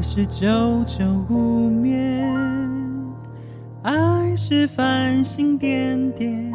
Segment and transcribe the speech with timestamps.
[0.00, 0.46] 是久
[0.84, 2.32] 久无眠，
[3.82, 6.52] 爱是繁星点点。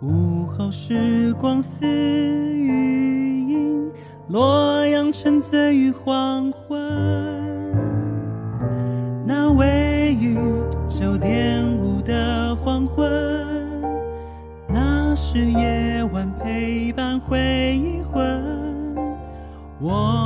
[0.00, 3.90] 午后时光似雨音，
[4.28, 6.76] 洛阳沉醉于黄昏。
[9.24, 10.36] 那位于
[10.88, 13.08] 九点五的黄昏，
[14.68, 18.44] 那是夜晚陪伴回忆魂。
[19.78, 20.25] 我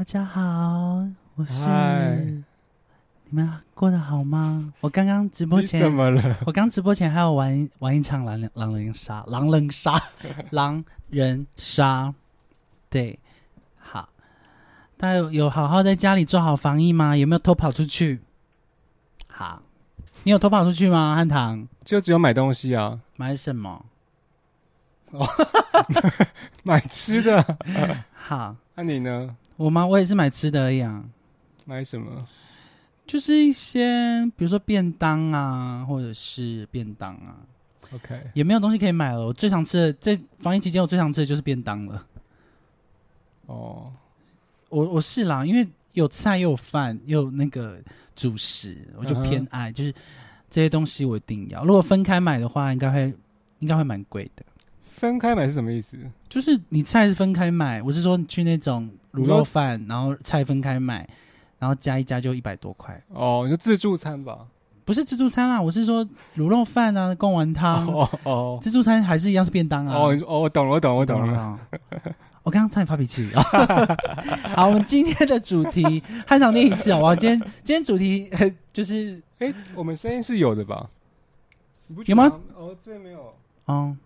[0.00, 4.72] 大家好，我是嗨你们过得好吗？
[4.80, 6.36] 我刚刚直播你前怎么了？
[6.46, 10.02] 我刚直播前还有玩玩一场狼人狼人杀，狼人杀，
[10.52, 12.14] 狼人杀，
[12.88, 13.18] 对，
[13.76, 14.08] 好，
[14.96, 17.14] 大家有有好好在家里做好防疫吗？
[17.14, 18.20] 有没有偷跑出去？
[19.26, 19.60] 好，
[20.22, 21.14] 你有偷跑出去吗？
[21.14, 23.84] 汉唐就只有买东西啊，买什么？
[26.64, 27.58] 买吃的。
[28.16, 29.36] 好，那、你呢？
[29.60, 29.86] 我吗？
[29.86, 31.04] 我也是买吃的而已啊，
[31.66, 32.26] 买什么？
[33.06, 37.36] 就是一些比如说便当啊，或者是便当啊
[37.92, 39.26] ，OK，也没有东西可以买了。
[39.26, 42.06] 我最常吃的，在防疫期间，我最常吃的就是便当了。
[43.44, 43.92] 哦，
[44.70, 47.78] 我我是啦，因为有菜又有饭又有那个
[48.16, 49.92] 主食，我就偏爱，就是
[50.48, 51.62] 这些东西我一定要。
[51.66, 53.14] 如果分开买的话，应该会
[53.58, 54.42] 应该会蛮贵的。
[55.00, 55.96] 分开买是什么意思？
[56.28, 61.08] 就是你菜是分开买，我是说你去那种卤肉饭，然后菜分开买，
[61.58, 64.46] 然后加一加就一百多块，哦，你就自助餐吧。
[64.84, 66.04] 不是自助餐啦，我是说
[66.36, 69.96] 卤肉饭啊、 贡丸汤，哦哦自助餐还是一样是便当啊。
[69.96, 71.32] 哦，你说哦，我懂了，我懂了，我懂了。
[71.32, 71.58] 了。
[72.42, 73.30] 我刚刚差点发脾气。
[74.54, 77.16] 好，我们今天的主题汉唐念一次好不好？
[77.16, 80.90] 今天今天主题呃就是哎，我们声音是有的吧？
[81.86, 82.30] 你不有吗？
[82.54, 83.32] 哦，这边没有。
[83.66, 83.96] 哦，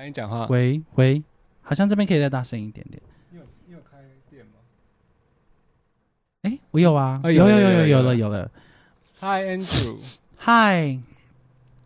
[0.00, 0.46] 赶紧讲话！
[0.46, 1.22] 喂喂，
[1.60, 3.02] 好像这边可以再大声一点点。
[3.30, 3.98] 你有你有开
[4.30, 4.52] 店吗？
[6.70, 8.50] 我有啊，有有有有有了有了。
[9.20, 11.00] Hi Andrew，Hi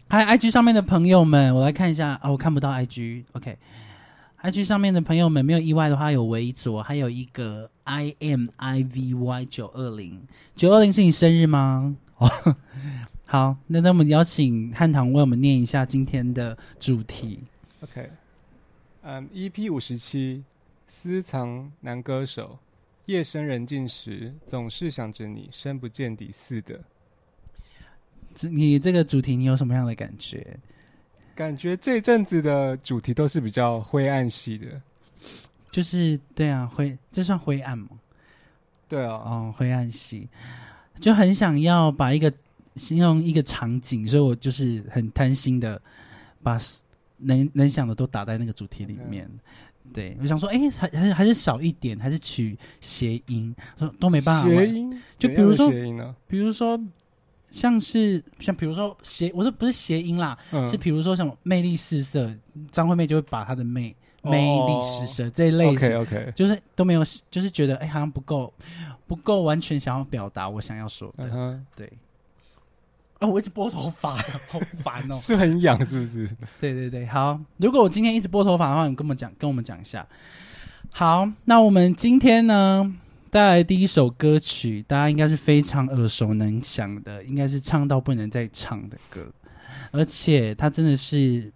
[0.09, 3.25] Hi IG 上面的朋友们，我来看一下啊，我看不到 IG。
[3.33, 10.23] OK，IG 上面的朋友们，没有意外的话，有维卓，还有一个 I M I V Y 九二零
[10.55, 11.97] 九二零，是你生日吗？
[13.27, 17.41] 好，那那们邀请汉唐为我们念一下今天的主题。
[17.85, 18.11] OK，
[19.03, 20.43] 嗯、e p 五十七，
[20.87, 22.59] 私藏男歌手，
[23.05, 26.81] 夜深人静时，总是想着你，深不见底似的。
[28.35, 30.59] 这你这个主题你有什么样的感觉？
[31.35, 34.81] 感觉这阵子的主题都是比较灰暗系的。
[35.71, 37.89] 就是对啊，灰这算灰暗吗？
[38.89, 40.27] 对啊，哦，灰暗系，
[41.01, 42.33] 就很想要把一个
[42.77, 45.81] 形容一个场景，所以我就是很贪心的
[46.43, 46.59] 把
[47.25, 49.29] 能能想的都打在那个主题里面。
[49.93, 54.49] 对，我想说，哎、还还是还是少一点，还是取谐音，说都没办法。
[54.49, 56.81] 谐音，就比如说谐音呢，比如说，
[57.51, 60.67] 像是像比如说谐，我说不是谐音啦，嗯。
[60.67, 62.35] 是比如说什么魅力四射，
[62.71, 64.31] 张惠妹就会把她的魅哦。
[64.31, 68.53] 魅力四射这一类型 OK OK，就是都没有，就是觉得哎、好像不够，
[69.07, 71.29] 不够完全想要表达我想要说的。
[71.31, 71.93] 嗯，对，
[73.25, 74.15] 啊，我一直拨头发，
[74.49, 75.15] 好烦哦。
[75.15, 76.29] 是很痒是不是？
[76.61, 80.07] 对对对，好，如果我今天一直拨头发的话，你跟我们讲，跟我们讲一下。
[80.91, 82.95] 好，那我们今天呢
[83.31, 89.27] 带来第一首歌曲，大家应该是非常耳熟能详的，应该是唱到不能再唱的歌，
[89.91, 91.51] 而且它真的是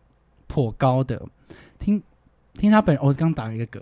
[0.47, 1.21] 颇高的。
[1.79, 2.03] 听
[2.55, 3.81] 听他本，我刚打了一个嗝。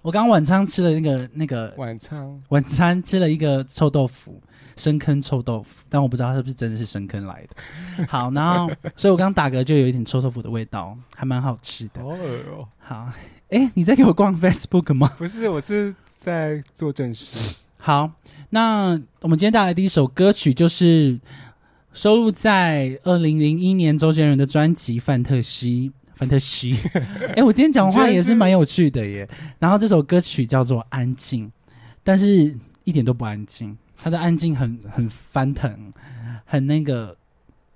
[0.00, 4.42] 我刚晚餐吃了那个那个晚餐晚餐吃了一个臭豆腐，
[4.76, 8.06] 深坑臭豆腐，但我不知道它是不是真的是深坑来的。
[8.08, 12.00] 好，然后所以我刚打嗝就有一点臭豆腐的味道，还蛮好吃的。
[12.00, 12.16] 好恶
[12.50, 12.68] 哦。
[12.78, 13.10] 好，
[13.50, 15.12] 哎，你在给我逛 Facebook 吗？
[15.18, 17.36] 不是，我是在做正事。
[17.78, 18.10] 好，
[18.50, 21.18] 那我们今天带来的第一首歌曲就是
[21.92, 25.90] 收录在二零零一年周杰伦的专辑《范特西》。
[26.14, 26.76] 范特西，
[27.34, 29.28] 哎、我今天讲话也是蛮有趣的耶。
[29.58, 31.48] 然后这首歌曲叫做《安静》，
[32.04, 32.54] 但是
[32.84, 35.92] 一点都不安静，他的安静很很翻腾，
[36.44, 37.16] 很那个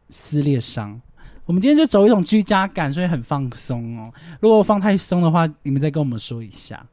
[0.09, 1.01] 撕裂伤。
[1.45, 4.13] 我们今天就走一种居家感，所以很放松哦。
[4.41, 6.85] 如果放太松的话，你们再跟我们说一下。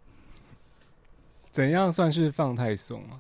[1.52, 3.18] 怎样算是放太松啊？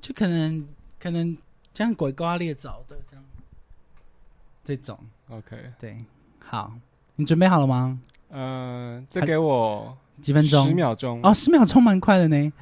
[0.00, 0.66] 就可能
[0.98, 1.36] 可能
[1.72, 3.24] 这样鬼瓜裂枣的这样，
[4.64, 4.98] 这种
[5.28, 5.98] OK，对，
[6.44, 6.72] 好，
[7.16, 8.00] 你准备好了吗？
[8.28, 10.68] 呃，再给我几分钟？
[10.68, 12.52] 十秒钟哦，十秒钟蛮快的呢。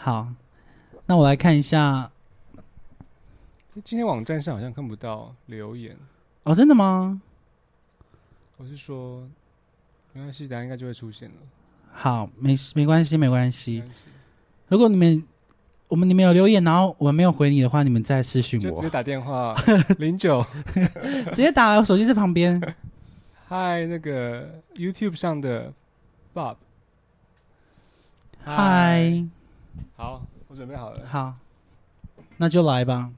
[0.00, 0.28] 好，
[1.06, 2.10] 那我来看一下。
[3.84, 5.96] 今天网站上好像看不到留言
[6.42, 7.20] 哦，真的吗？
[8.58, 9.26] 我是说，
[10.12, 11.34] 没关系，等下应该就会出现了。
[11.90, 13.82] 好，没事，没关系，没关系。
[14.68, 15.24] 如果你们
[15.88, 19.54] 我们你们有留言，然后我们没有回你的话，你们再私讯我，直接打电话
[19.98, 20.44] 零九，
[21.32, 22.60] 直接打，我手机在旁边。
[23.48, 25.72] 嗨，那个 YouTube 上的
[26.34, 26.56] Bob，
[28.44, 29.24] 嗨，
[29.96, 30.22] 好，
[30.52, 31.32] 我准备好了，好，
[32.36, 33.10] 那就来吧。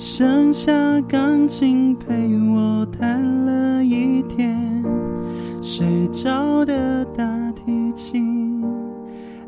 [0.00, 0.72] 剩下
[1.08, 2.14] 钢琴陪
[2.54, 4.56] 我弹了一天，
[5.60, 8.62] 睡着的大提琴，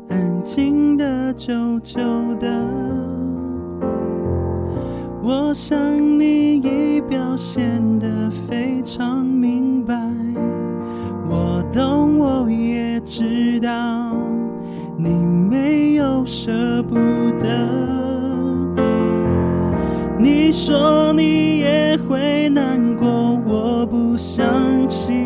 [0.09, 2.01] 安静的久久
[2.37, 2.49] 的。
[5.23, 5.79] 我想
[6.19, 9.95] 你已表现得非常明白，
[11.29, 14.13] 我懂，我也知道，
[14.97, 16.51] 你没有舍
[20.51, 23.07] 你说你也会难过，
[23.47, 25.25] 我不相信。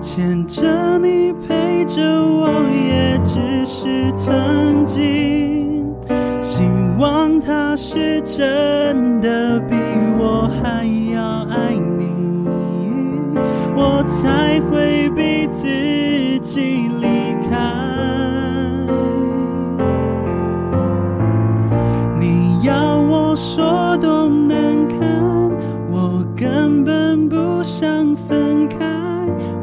[0.00, 5.86] 牵着你陪着我，也只是曾经。
[6.40, 6.64] 希
[6.98, 9.76] 望他是真的比
[10.18, 12.08] 我还要爱你，
[13.76, 16.88] 我才会逼自己
[23.98, 24.98] 多难堪，
[25.90, 28.76] 我根本不想分开，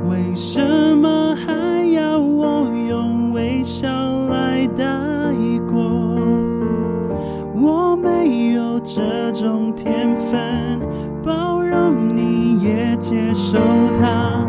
[0.09, 0.61] 为什
[0.97, 3.87] 么还要我用微笑
[4.29, 4.83] 来带
[5.69, 5.81] 过？
[7.55, 10.79] 我没有这种天分，
[11.23, 13.57] 包容你也接受
[13.99, 14.45] 他，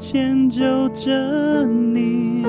[0.00, 2.42] 迁就着你？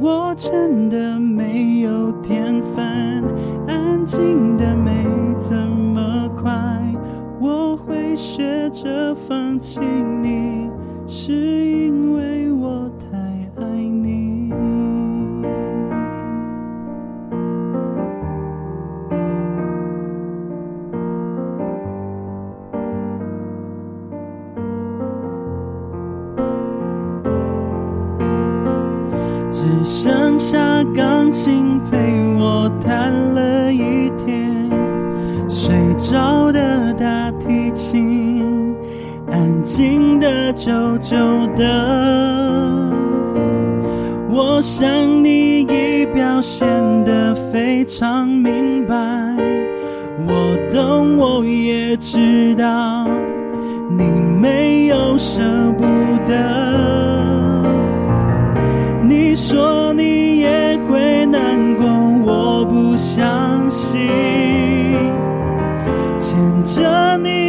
[0.00, 3.22] 我真的没有天分，
[3.68, 5.04] 安静的没
[5.38, 6.52] 这么快。
[7.38, 9.78] 我会学着放弃
[10.22, 10.70] 你，
[11.06, 11.65] 是
[40.56, 41.16] 久久
[41.54, 41.64] 的。
[44.30, 46.66] 我想你已表现
[47.04, 48.96] 得非常明白，
[50.26, 53.06] 我懂，我也知道，
[53.90, 54.02] 你
[54.40, 55.42] 没有舍
[55.76, 55.84] 不
[56.26, 56.34] 得。
[59.02, 61.86] 你说你也会难过，
[62.24, 64.00] 我不相信。
[66.18, 67.45] 牵着你，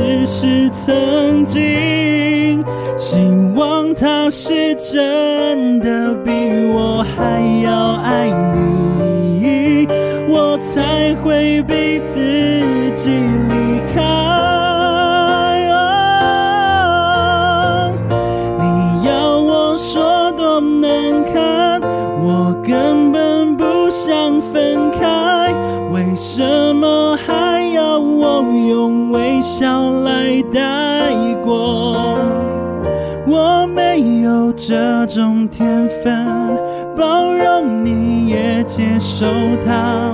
[0.00, 2.64] 只是曾经。
[2.96, 3.16] 希
[3.54, 6.30] 望他是真的比
[6.72, 9.86] 我还要爱你，
[10.28, 13.10] 我才会逼自己
[34.70, 36.14] 这种天分，
[36.96, 39.26] 包容你也接受
[39.66, 40.12] 它，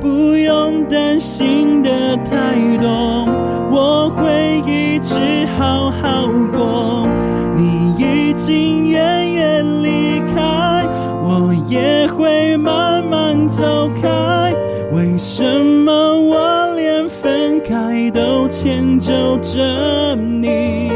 [0.00, 3.28] 不用担心的太多，
[3.70, 5.14] 我会一直
[5.58, 7.06] 好好过。
[7.54, 10.86] 你已经远远离开，
[11.22, 14.54] 我也会慢慢走开。
[14.90, 20.88] 为什么我连分开都迁就着你？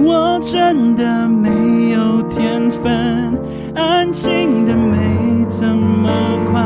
[0.00, 1.48] 我真的没
[2.38, 3.36] 天分，
[3.74, 6.08] 安静的没这么
[6.46, 6.62] 快。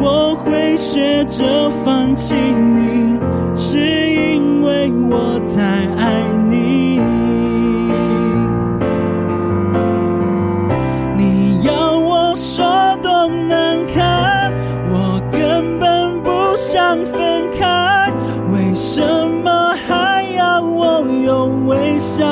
[0.00, 3.16] 我会学着放弃你，
[3.54, 5.62] 是因为我太
[5.96, 7.00] 爱你。
[11.16, 12.66] 你要我说
[13.00, 14.52] 多难堪，
[14.90, 18.12] 我根本不想分开，
[18.52, 19.00] 为什
[19.44, 22.26] 么还要我用微笑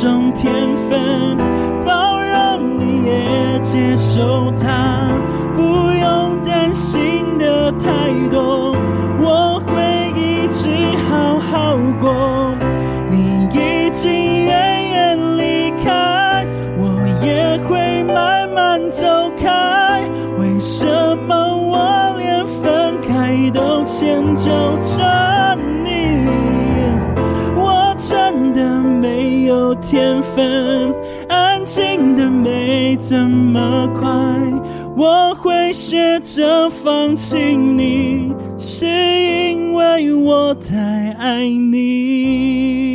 [0.00, 0.52] 种天
[0.88, 1.36] 分，
[1.84, 5.08] 包容你也接受它，
[5.56, 5.60] 不
[5.92, 8.76] 用担心的太多，
[9.20, 10.70] 我会一直
[11.08, 12.56] 好好过。
[13.10, 14.12] 你已经
[14.44, 16.84] 远远离开，我
[17.26, 19.04] 也会慢慢走
[19.36, 20.08] 开。
[20.38, 20.86] 为什
[21.26, 24.46] 么我连分开都迁就
[24.78, 25.27] 着
[29.00, 30.92] 没有天分，
[31.28, 34.08] 安静的没这么快。
[34.96, 42.87] 我会学着放弃你，是因为我太爱你。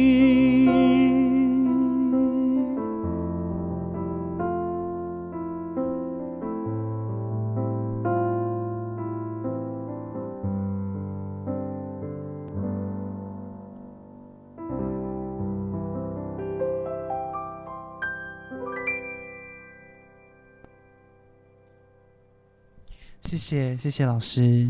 [23.23, 24.69] 谢谢谢谢老师，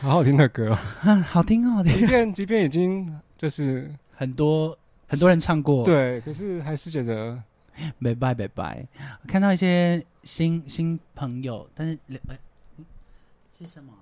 [0.00, 4.76] 好好听的歌、哦，啊， 好听哦，好听即便即便已经就是很多
[5.08, 7.42] 很多人唱过，，对，可是还是觉得
[8.02, 8.86] 拜拜拜拜。
[9.26, 12.36] 看到一些新新朋友，但是呃
[13.58, 13.92] 是什么？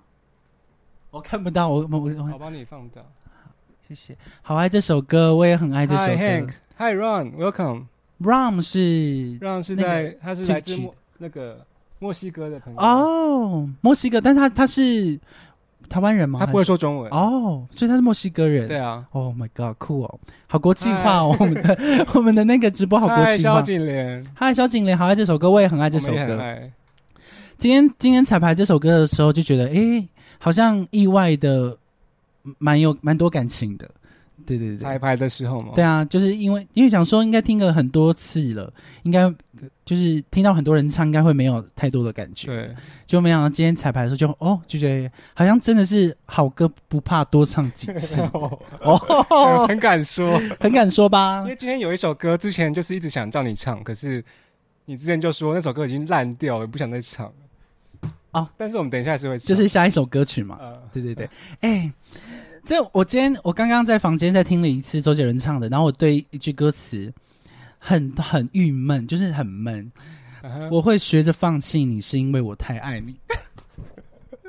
[1.11, 3.01] 我看不到，我我我我我帮你放大。
[3.87, 6.23] 谢谢，好爱这首歌，我也很爱这首 Hi 歌。
[6.23, 7.85] Hank，Hi Ron，Welcome。
[8.21, 10.77] Ron 是 Ron 是那在他是来自
[11.17, 11.65] 那个
[11.99, 15.19] 墨西哥的朋友，哦，墨西哥，但是他他是
[15.89, 16.39] 台湾人吗？
[16.39, 17.11] 他不会说中文。
[17.11, 18.67] 哦，所以他是墨西哥人。
[18.67, 23.61] 对啊，Oh my god，酷哦，好国际化哦，我们的 我们的那个直播好国，际化萧。
[23.61, 26.57] 敬莲，嗨，小景莲，好爱这首歌，我也很爱这首歌。
[27.57, 31.75] 今天今天彩排这首歌的时候，就觉得诶，好像意外的
[32.57, 33.89] 蛮有蛮多感情的。
[34.45, 38.71] 对对对彩，排的时候嘛，对啊，就是因为因为想说应该听了很多次了，
[39.03, 39.31] 应该
[39.85, 42.47] 就是听到很多人唱，应该会没有太多的感觉。
[42.47, 48.21] 对，就没想到今天彩排的时候就哦就觉得好像真的是好歌不怕多唱几次
[48.81, 48.97] 哦，
[49.67, 50.39] 很敢说。
[50.59, 51.49] 很敢说吧因？
[51.49, 54.23] 为今天有一首歌，之前就是一直想叫你唱，可是
[54.85, 57.33] 你之前就说那首歌已经烂掉了，不想再唱了。
[58.31, 60.57] 哦，但是我们等一下还是会唱，就是下一首歌曲嘛。
[60.61, 61.29] 呃，对对对，
[61.61, 61.91] 哎、
[62.69, 67.11] 这我今天我刚刚在房间在听了一次周杰伦唱的，然后我对一句歌词
[67.79, 69.91] 很很郁闷，就是很闷。
[70.69, 73.17] 我会学着放弃你，是因为我太爱你。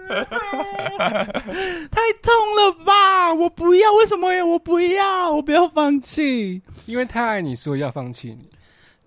[0.06, 3.32] 太痛了吧！
[3.32, 4.44] 我不要，为什么呀？
[4.44, 6.60] 我不要，我不要放弃。
[6.84, 8.50] 因为太爱你，所以要放弃你。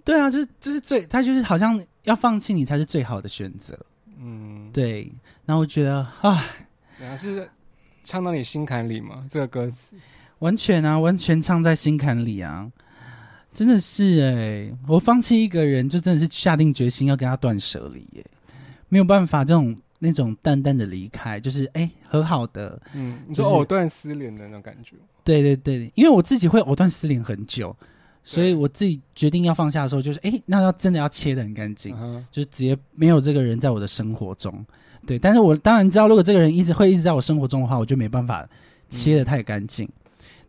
[0.04, 3.78] 对啊，就是就是最，他就是好像要放弃你才是最好的选择。
[4.20, 5.14] 嗯，对，
[5.46, 6.44] 然后我觉得啊，
[6.98, 7.48] 对啊，是
[8.04, 9.16] 唱到你心坎里吗？
[9.30, 9.96] 这个歌词，
[10.40, 12.70] 完全啊，完全唱在心坎里啊，
[13.54, 18.26] 真的是哎、我放弃一个人，就真的是下定决心要跟他断舍离耶，
[18.90, 27.74] 没有办法这种那种淡淡的离开，就是哎、和好的，嗯，你就藕断丝连的那种感觉，对对对，因为我自己会藕断丝连很久，
[28.24, 31.96] 所以我自己决定要放下的时候，就是哎、那要真的要切的很干净
[32.32, 34.66] 就是直接没有这个人在我的生活中。
[35.06, 38.48] 对，但是我当然知道，如果这个人一直会一直在我生活中的话，我就没办法
[38.90, 39.88] 切的太干净。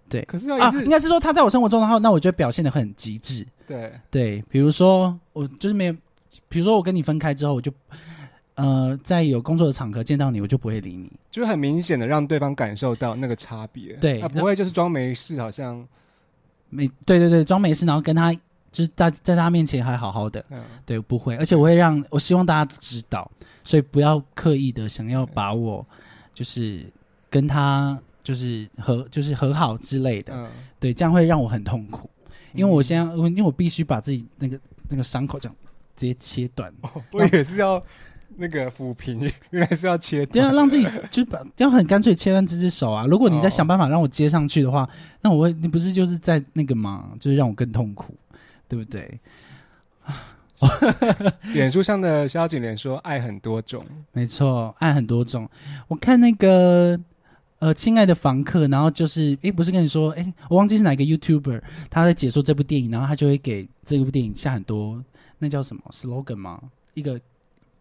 [0.08, 3.44] 对可是要啊，一直、应该是说他在我生活中的话，那我就会表现的很极致。
[3.66, 5.92] 对，对，比如说我就是没有，
[6.48, 7.72] 比如说我跟你分开之后，我就
[8.54, 11.10] 呃在有工作的场合见到你，我就不会理你。
[11.30, 15.84] 就是很明显的让对方感受到那个差别，对他不会就是装没事，好像
[16.68, 18.32] 没对对对，装没事，然后跟他
[18.74, 23.30] 就是大在大家面前还好好的，嗯，对，不会，而且我会让我希望大家知道，
[23.62, 25.86] 所以不要刻意的想要把我
[26.34, 26.84] 就是
[27.30, 30.50] 跟他就是和就是和好之类的，嗯，
[30.80, 32.10] 对，这样会让我很痛苦，
[32.52, 35.56] 因为我现在因为我必须把自己那个那个伤口这样
[35.94, 37.80] 直接切断，哦我以为是要
[38.36, 43.06] 那个抚平， 原来是要切对啊，让自己就是把要很干脆切断这只手啊。
[43.06, 43.50] 如果你再哦。
[43.50, 44.88] 想办法让我接上去的话，
[45.20, 47.12] 那我会你不是就是在那个嘛？
[47.20, 48.12] 就是让我更痛苦，
[48.68, 49.20] 对不对？
[51.52, 53.84] 脸书上的萧景莲说：“爱很多种。
[54.12, 55.48] 没错，爱很多种。
[55.88, 56.98] 我看那个
[57.58, 65.02] 呃，亲爱的房客，然后就是诶，不是跟你说，诶，我忘记是哪个 YouTuber 他在解说这部电影，然后他就会给这部电影下很多
[65.38, 66.60] 那叫什么 slogan 吗？
[66.94, 67.20] 一个”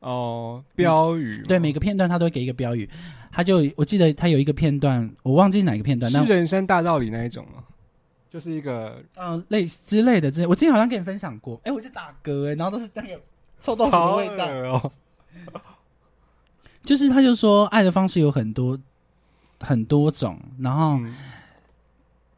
[0.02, 2.90] 哦，标语嘛对每个片段他都会给一个标语，
[3.32, 7.64] 他就我记得他有一个片段，我忘记是哪个片段，但是人生大道理那一种吗？
[8.34, 13.22] 就是一个嗯、类似之类的之类，我之前好像跟你分享过，诶，我是打嗝诶，然后都是那个
[13.62, 14.92] 臭豆腐的味道，哦，
[16.82, 18.76] 就是他就说爱的方式有很多
[19.60, 20.98] 很多种，然后。
[20.98, 21.14] 嗯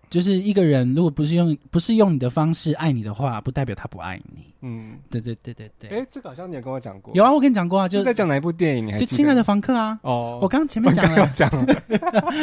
[0.10, 4.46] 就是一个人，如果不是用不是用你的方式爱你的话，不代表他不爱你。
[4.62, 8.88] 嗯，对对对对对，哎，这个好像你也跟我讲过，有啊，我跟你讲过啊，就是在讲哪一部电影？
[8.88, 11.74] 你还就亲爱的房客啊，哦，我刚刚前面讲了刚，讲 了，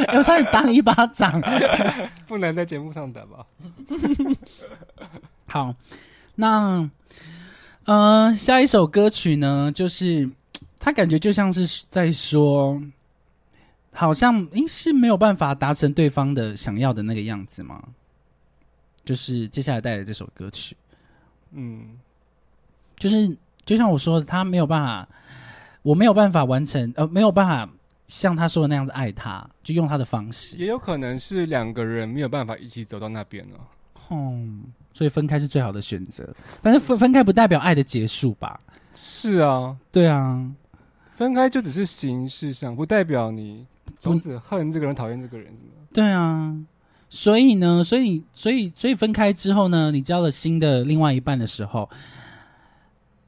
[0.09, 1.41] 哎我差点打你一巴掌。
[2.27, 3.47] 不能在节目上打吧？
[5.47, 5.75] 好，
[6.37, 6.89] 那
[7.85, 10.31] 呃，下一首歌曲呢，就是
[10.79, 12.81] 他感觉就像是在说，
[13.93, 17.83] 好像诶是没有办法达成对方的想要的那个样子吗？
[19.05, 20.77] 就是接下来带来这首歌曲。
[21.51, 21.99] 嗯，
[22.97, 25.09] 就是就像我说的，他没有办法，
[25.83, 27.69] 我没有办法完成，呃，没有办法
[28.07, 30.57] 像他说的那样子爱他，就用他的方式。
[30.57, 33.57] 也有可能是两个人没有办法一起走到那边呢。
[34.11, 36.35] 嗯，所以分开是最好的选择。
[36.63, 38.59] 但是分分开不代表爱的结束吧？
[38.95, 40.51] 是啊，对啊，
[41.15, 43.67] 分开就只是形式上，不代表你
[43.99, 45.69] 从此恨这个人、讨厌这个人什么。
[45.93, 46.57] 对啊。
[47.09, 51.87] 所以呢，所以所以所以分开之后呢，你交了新的另外一半的时候，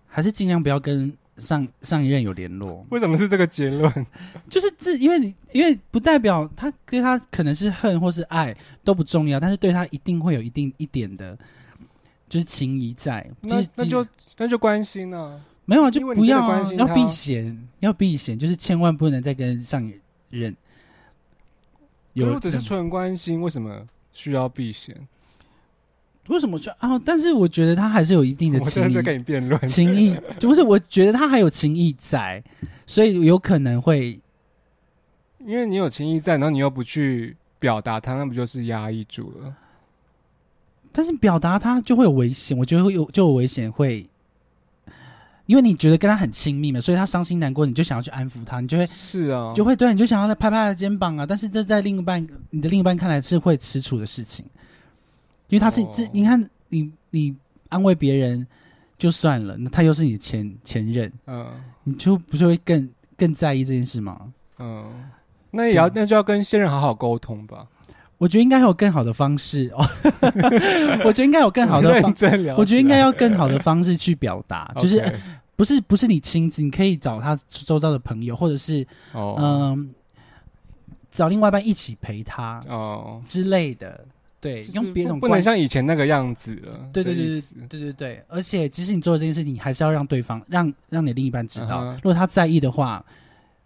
[0.06, 2.82] 还是尽量不要跟上上一任有联络。
[2.88, 4.06] 为什么是这个结论？
[4.48, 11.36] 就是这，因为你因为不代表他跟他可能是恨或是爱都不重要，但是对他一定会有一定一点的，
[12.26, 13.30] 就是情谊在。
[13.42, 14.06] 那那就
[14.38, 15.38] 那就关心啊。
[15.66, 19.86] 没有啊，就不要啊关心要避嫌，要避嫌，就是千万不能再跟上
[20.34, 20.54] 一任
[22.14, 24.96] 有如果只是嗯纯关心，为什么需要避嫌？
[26.28, 26.98] 为什么就啊？
[27.04, 29.60] 但是我觉得他还是有一定的情谊我现在在，跟你辩论。
[29.68, 32.42] 情谊 就不是，我觉得他还有情谊在，
[32.86, 34.18] 所以有可能会
[35.40, 39.54] 因为你有情谊在，然后你又不去表达他，那不就是压抑住了？
[40.92, 44.08] 但是表达他就会有危险，我觉得会有就有危险会，
[45.46, 51.26] 因为你觉得跟他很亲密嘛，所以他伤心难过，你就想要去安抚他，你就会是啊，就会对，你就想要再拍拍他的肩膀啊。
[51.26, 54.44] 但是这在另一半你的另一半看来是会吃醋的事情，
[55.48, 57.34] 因为他是哦这、你看你你
[57.68, 58.46] 安慰别人
[58.96, 61.46] 就算了，那他又是你的前前任，嗯
[61.82, 64.32] 你就不是会更更在意这件事吗？
[64.58, 64.90] 嗯，
[65.50, 67.66] 那也要那就要跟现任好好沟通吧。
[68.18, 69.84] 我觉得应该有更好的方式哦，
[71.04, 72.14] 我觉得应该有更好的方
[72.56, 75.12] 我觉得应该要更好的方式去表达， 就是呃
[75.56, 79.36] 不是不是你亲自，你可以找他周遭的朋友，或者是哦。
[79.38, 79.90] 嗯、
[81.12, 84.04] 找另外一半一起陪他哦，之类的，
[84.40, 86.88] 对，就是用别不种不能像以前那个样子了。
[86.92, 93.04] 对对对对对对对，而且即使你做了这件事，你还是要让对方让让你另一半知道，如果他在意的话。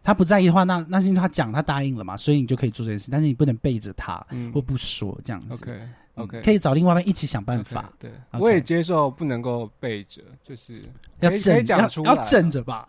[0.02, 4.52] 他不在意的话，那那是因为他讲他答应了嘛，所以你就可以做这件事，但是你不能背着他嗯。
[4.52, 5.54] 或不说这样子。
[5.54, 8.10] OK 嗯 OK，可以找另外一半一起想办法，对。
[8.32, 10.82] 我也接受不能够背着，就是
[11.20, 12.84] 要可以可以正要要讲出来正着吧。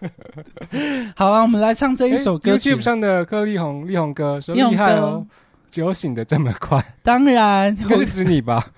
[1.14, 2.74] 好啊，我们来唱这一首歌曲。
[2.74, 5.26] YouTube 上的柯力宏力宏哥说厉害哦，
[5.68, 8.72] 酒醒的这么快，当然，应该是指你吧？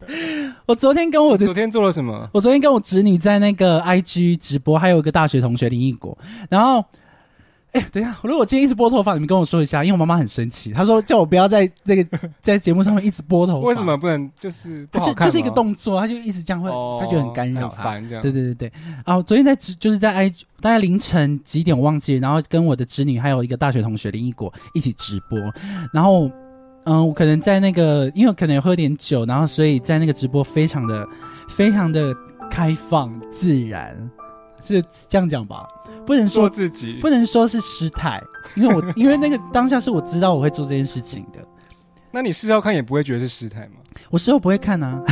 [0.68, 2.28] 我昨天跟我的昨天做了什么？
[2.30, 6.16] 我昨天跟我侄女在那个 IG 直播，还有一个大学同学林义国，
[6.50, 6.84] 然后。
[7.70, 8.16] 哎、等一下！
[8.22, 13.68] 如果我今天一直拨头发，你们跟我说一下，因为我妈妈很生气，她说叫我不要在那个 在节目上面一直拨头发。
[13.68, 13.94] 为什么？
[13.94, 17.76] 不能就是就就是一个动作，她就一直这样会，哦她觉得很干扰她。
[17.76, 18.22] 很烦这样。
[18.22, 18.72] 对对对对，
[19.04, 20.30] 啊，我昨天在直就是在 I
[20.62, 25.38] 大概凌晨几点我忘记，然后跟我的侄女还有一个大学同学林一果一起直播，
[25.92, 26.28] 然后
[26.84, 31.06] 嗯，我可能在那个因为我可能有喝点酒，然后所以在那个直播非常的
[31.48, 32.14] 非常的
[32.50, 33.96] 开放自然，
[34.62, 35.66] 是这样讲吧？
[36.06, 38.22] 不能说自己不能说是失态，
[38.56, 41.40] 因为我因为那个当下是我知道我会做这件事情的，
[42.10, 43.80] 那你事后看也不会觉得是失态吗？
[44.10, 45.02] 我事后不会看啊，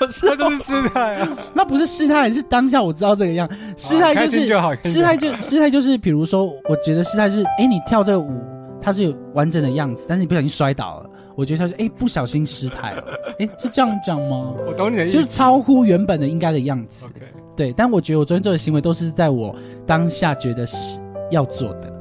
[0.00, 1.28] 我事后就是失态啊！
[1.52, 3.46] 那不是失态，是当下我知道这个样。
[3.76, 4.46] 失态就是
[4.84, 8.40] 失态就失态就是，比如说，我觉得失态是，哎，你跳这个舞，
[8.80, 13.04] 它是有完整的样子，但是你不小心摔倒了，我觉得他是，哎，不小心失态了，
[13.38, 14.54] 哎，是这样讲吗？
[14.66, 17.06] 我懂你的意思，就是超乎原本的应该的样子。
[17.56, 17.72] 对。
[17.72, 19.54] 但我觉得我昨天做的行为都是在我
[19.86, 21.92] 当下觉得是要做的。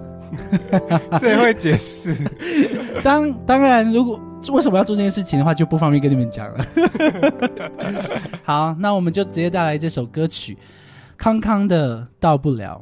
[1.19, 2.15] 最会解释，
[3.03, 4.19] 当当然，如果
[4.51, 6.65] 为什么要做这件事情的话，就不方便跟你们讲了。
[8.43, 10.55] 好，那我们就直接带来这首歌曲，
[11.17, 12.79] 康康的《到不了》。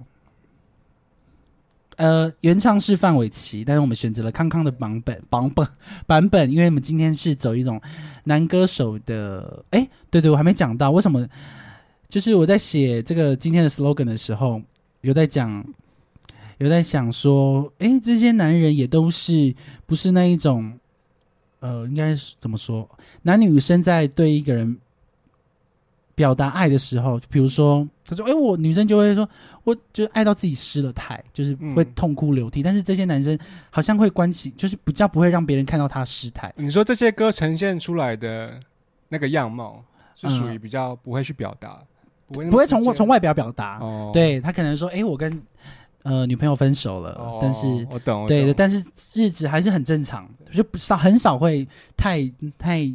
[1.98, 5.68] 呃，原唱是范玮琪，但是我们选择了康康的版本版本
[6.06, 7.82] 版本，因为我们今天是走一种
[8.24, 9.64] 男歌手的。
[9.72, 11.28] 哎，对对，我还没讲到为什么，
[12.08, 14.62] 就是我在写这个今天的 slogan 的时候，
[15.02, 15.66] 有在讲，
[16.60, 19.54] 有在想说，哎，这些男人也都是
[19.88, 20.72] 不是那一种，
[21.62, 22.88] 呃，应该是怎么说？
[23.24, 24.78] 男女生在对一个人
[26.14, 29.28] 表达爱的时候，比如说，他说，哎，我女生就会说，
[29.66, 32.64] 我就爱到自己失了态，就是会嗯痛哭流涕。
[32.64, 33.38] 但是这些男生
[33.70, 36.52] 好像会关起，就是比较不会让别人看到他失态。
[36.56, 38.58] 你说这些歌呈现出来的
[39.10, 39.84] 那个样貌，
[40.16, 41.78] 是属于嗯比较不会去表达，
[42.28, 45.42] 不会不会从从外表表达，哦，对他可能说，哎，我跟
[46.04, 48.82] 呃女朋友分手了，哦，但是我懂，我对的，但是
[49.14, 51.68] 日子还是很正常，就不少很少会
[51.98, 52.90] 太太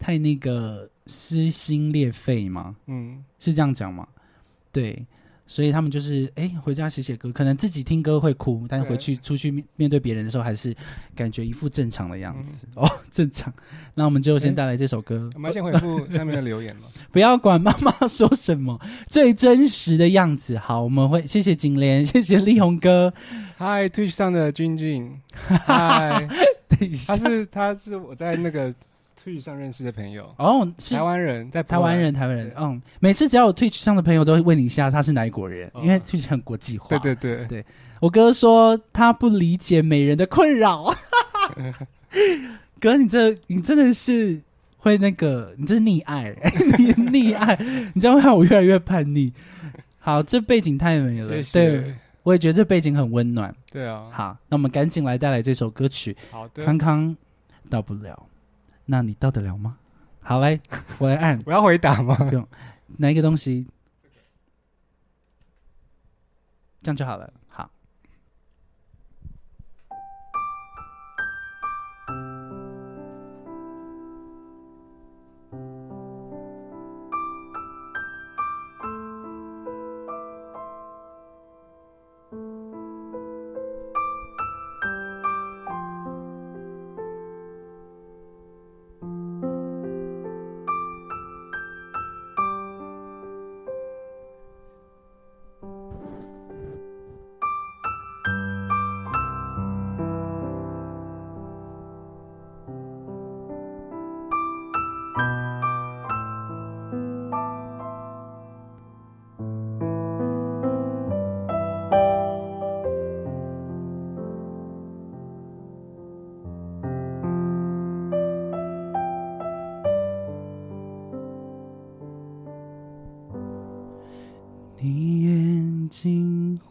[0.00, 2.74] 太那个撕心裂肺吗？
[2.86, 4.06] 嗯，是这样讲吗？
[4.72, 5.06] 对，
[5.46, 10.74] 所以他们就是哎回家写写歌，可能自己听歌会哭，但是回去出去面面对别人的时候，还是
[11.14, 13.52] 感觉一副正常的样子、嗯哦，正常。
[13.94, 16.82] 那我们就先哎带来这首歌，我们要先回复下面的留言嘛。
[17.10, 18.78] 不要管妈妈说什么，
[19.08, 20.58] 最真实的样子。
[20.58, 23.12] 好，我们会谢谢景莲，谢谢力宏哥。
[23.56, 26.28] 嗨，Twitch 上的君君，嗨，
[26.68, 28.72] 等一下他是他是我在那个
[29.28, 30.94] Twitch 上认识的朋友，哦，是。
[30.94, 35.82] 台湾人，在台湾人，台湾人，嗯，每次只要有 Twitch 上的朋友都会问你一下他是哪一国人，哦。
[35.82, 36.88] 因为 Twitch 很国际化。
[36.88, 37.64] 对对对，对。
[38.00, 40.94] 我哥说他不理解美人的困扰。
[42.80, 44.40] 哥，你这你真的是
[44.78, 46.34] 会那个，你这是溺爱，
[46.78, 47.58] 你 溺爱，
[47.92, 49.32] 你这样会让我越来越叛逆。
[49.98, 51.52] 好，这背景太美了，谢。
[51.52, 53.54] 对，我也觉得这背景很温暖。
[53.70, 56.16] 对啊，好，那我们赶紧来带来这首歌曲。
[56.30, 57.16] 好的，康康
[57.68, 58.27] 到不了，
[58.90, 59.78] 那你到得了吗？
[60.20, 60.58] 好，来，
[60.98, 62.14] 我来按我要回答吗？
[62.16, 62.46] 不用
[62.96, 63.66] 拿一个东西，
[66.82, 67.32] 这样就好了。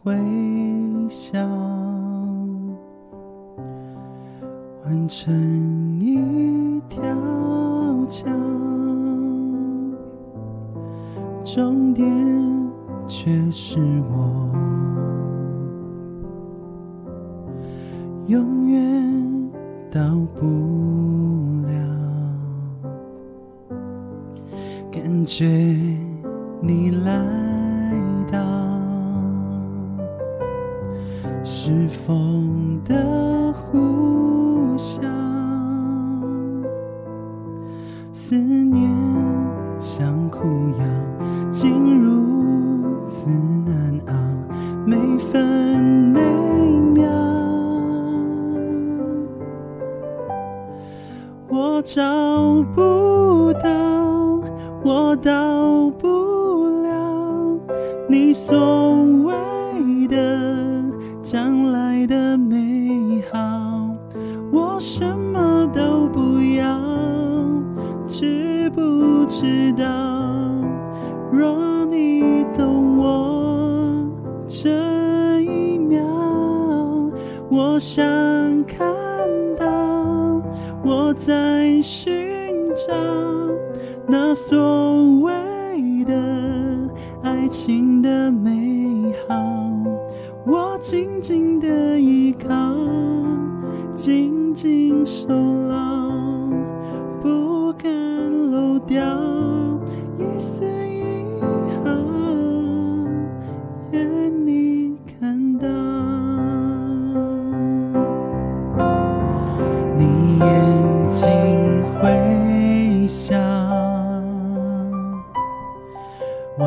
[0.08, 0.16] 微
[1.10, 1.38] 笑，
[4.86, 7.02] 完成一条
[8.08, 8.24] 桥，
[11.44, 12.06] 终点
[13.06, 13.78] 却是
[14.10, 14.50] 我，
[18.28, 19.50] 永远
[19.90, 20.00] 到
[20.34, 20.46] 不
[21.66, 21.68] 了，
[24.90, 25.46] 感觉。
[26.60, 27.47] 你来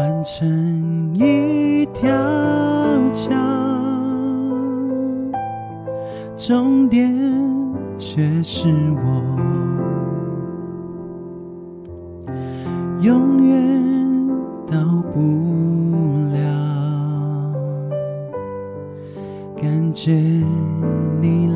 [0.02, 2.10] 完成一条
[3.12, 3.36] 桥，
[6.36, 7.16] 终点
[8.00, 9.06] 却是我，
[13.02, 14.28] 永远
[14.66, 14.80] 到
[15.14, 15.20] 不
[16.34, 17.54] 了。
[19.56, 20.14] 感觉
[21.22, 21.48] 你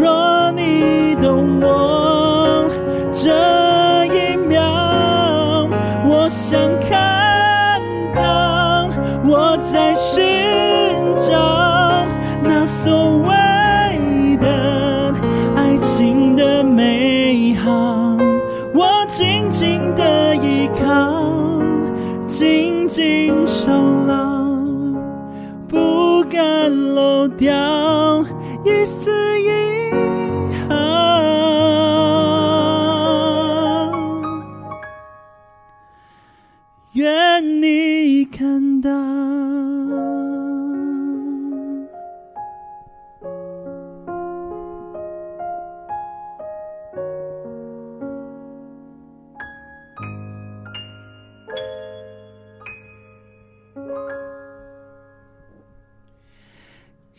[0.00, 2.68] 若你懂我
[3.12, 5.68] 这一秒，
[6.04, 7.80] 我想看
[8.14, 8.88] 到
[9.24, 9.94] 我在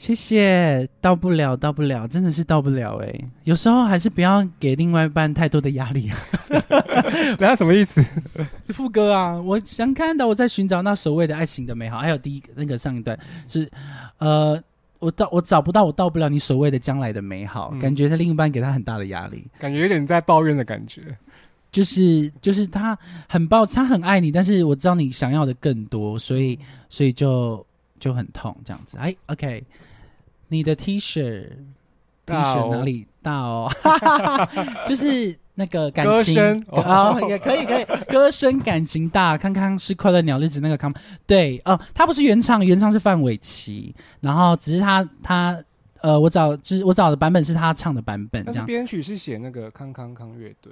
[0.04, 3.20] 谢谢，到不了，到不了，真的是到不了哎。
[3.46, 6.18] 有时候还是不要给另外一半太多的压力啊。
[7.40, 8.04] 等下什么意思？
[8.68, 12.00] 副歌啊，我想看到我在寻找那所谓的爱情的美好。
[12.00, 13.72] 还有第一个那个上一段是，
[14.18, 14.62] 呃，
[15.00, 21.02] 我到我找不到，我到不了你所谓的将来的美好，嗯感觉他另一半给他很大的压力，感觉有点在抱怨的感觉。
[21.72, 27.66] 就是就是他很抱，他很爱你，但是我知道你想要的更多，所以所以就
[28.02, 28.98] 就很痛这样子。
[28.98, 29.64] 哎，OK，
[30.54, 31.48] 你的 T 恤
[32.26, 33.70] T 恤哪里大哦？
[34.88, 36.64] 就是那个感情声。
[36.68, 40.94] 哦，也可以可以，歌声感情大，康康是快乐鸟日子那个康，
[41.28, 45.62] 对哦，他不是原唱，原唱是范玮琪，然后只是他他
[46.02, 48.66] 呃，我找就是我找的版本是他唱的版本这样。
[48.66, 50.72] 编曲是写那个康康康乐队。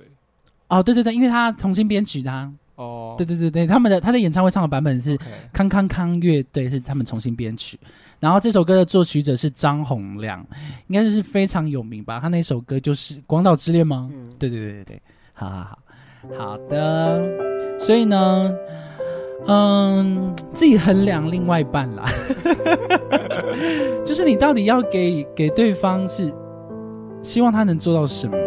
[0.67, 5.17] 哦，对对对，因为他重新编曲的、啊，哦，对对对对，他们的他的演唱会唱的版本是
[5.51, 7.77] 康康康乐队是他们重新编曲，
[8.21, 10.45] 然后这首歌的作曲者是张洪亮，
[10.87, 12.19] 应该就是非常有名吧？
[12.21, 14.07] 他那首歌就是《广岛之恋》吗？
[14.13, 15.01] 嗯，对对对对对，
[15.33, 15.79] 好好
[16.37, 17.19] 好，好的。
[17.79, 18.53] 所以呢，
[19.47, 22.05] 嗯，自己衡量另外一半啦，
[24.05, 26.31] 就是你到底要给给对方是
[27.23, 28.37] 希望他能做到什么，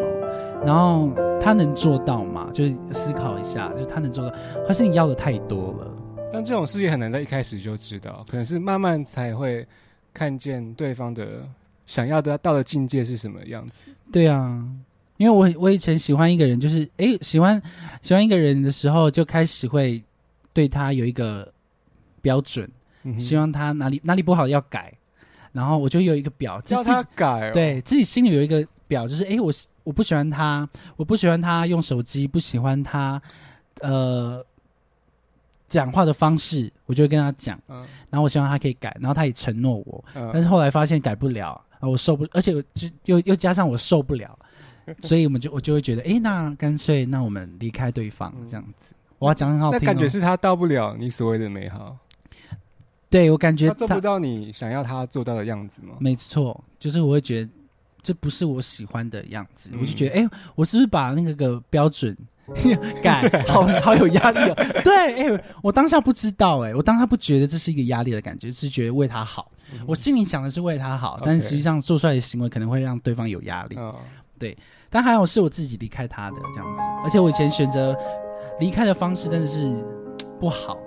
[0.65, 1.11] 然后
[1.41, 2.49] 他能做到吗？
[2.55, 4.33] 就是思考一下，就是他能做到，
[4.69, 5.91] 还是你要的太多了？
[6.35, 9.67] 但这种事也很难在一开始就知道，可能是慢慢才会
[10.13, 11.49] 看见对方的
[11.87, 13.91] 想要的到的境界是什么样子。
[14.13, 14.65] 对啊，
[15.17, 17.61] 因为我我以前喜欢一个人，就是诶，喜欢
[18.03, 20.03] 喜欢一个人的时候，就开始会
[20.53, 21.51] 对他有一个
[22.21, 22.71] 标准，
[23.05, 24.93] 嗯希望他哪里哪里不好要改，
[25.53, 33.21] 然后我就有一个表，自己他改、哦，，对自己心里有一个表，就是诶，我喜我不喜欢他，我不喜欢他用手机，不喜欢他
[33.81, 34.45] 呃
[35.69, 37.77] 讲话的方式，我就会跟他讲，嗯。
[38.11, 44.39] 然后我希望他可以改，然后他也承诺我，嗯，但是后来发现改不了，啊，我受不，而且我就又又加上我受不了，
[45.03, 48.49] 所以我们就我就会觉得，诶，那干脆那我们离开对方嗯。
[48.49, 48.95] 这样子。
[49.19, 51.97] 我要讲很好听、哦，那感觉是他到不了你所谓的美好，
[53.09, 55.95] 对我感觉他做不到你想要他做到的样子吗？
[55.99, 57.51] 没错，就是我会觉得
[58.03, 59.79] 这不是我喜欢的样子，嗯。
[59.81, 62.15] 我就觉得，哎、我是不是把那个个标准
[63.03, 64.55] 改， 好好有压力哦？
[64.85, 69.51] 对，哎、我当下不知道、哎，我当下不觉得这是一个压力的感觉，是觉得为他好。
[69.73, 73.77] 嗯我心里想的是为他好，但实际上做出来的行为可能会让对方有压力。
[74.39, 74.57] 对，
[74.91, 77.97] 但还好是我自己离开他的这样子，而且我以前选择
[78.61, 79.75] 离开的方式真的是
[80.39, 80.79] 不好，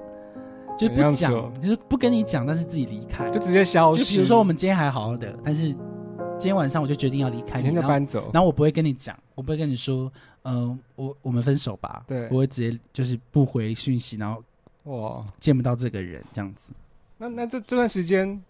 [0.78, 3.28] 就不讲，就是不跟你讲，但是自己离开。
[3.30, 4.04] 就直接消失。
[4.04, 10.10] 就比如说我们今天还好好的，但是今天晚上我就决定要离开你，后搬走，然后我不会跟你讲，我不会跟你说，
[10.50, 12.04] 嗯、我我们分手吧。
[12.08, 14.42] 对我会直接就是不回讯息，然后
[14.84, 16.74] 哇，见不到这个人这样子。
[17.18, 18.42] 那那这这段时间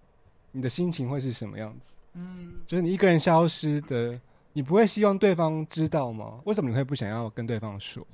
[0.52, 1.96] 你的心情会是什么样子？
[2.14, 4.20] 嗯，就是你一个人消失的，
[4.54, 6.40] 你不会希望对方知道吗？
[6.46, 8.06] 为什么你会不想要跟对方说？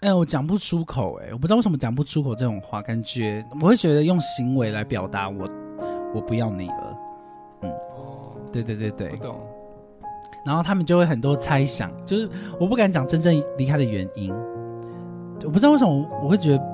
[0.00, 5.48] 哎、我讲不出口、哎，我不知道为什么讲不出口这种话，感觉我会觉得用行为来表达我
[6.14, 6.98] 我不要你了。
[7.62, 9.53] 嗯哦，对对对对我，懂。
[10.44, 12.28] 然后他们就会很多猜想，就是
[12.58, 14.32] 我不敢讲真正离开的原因。
[15.44, 16.64] 我不知道为什么我我会觉得，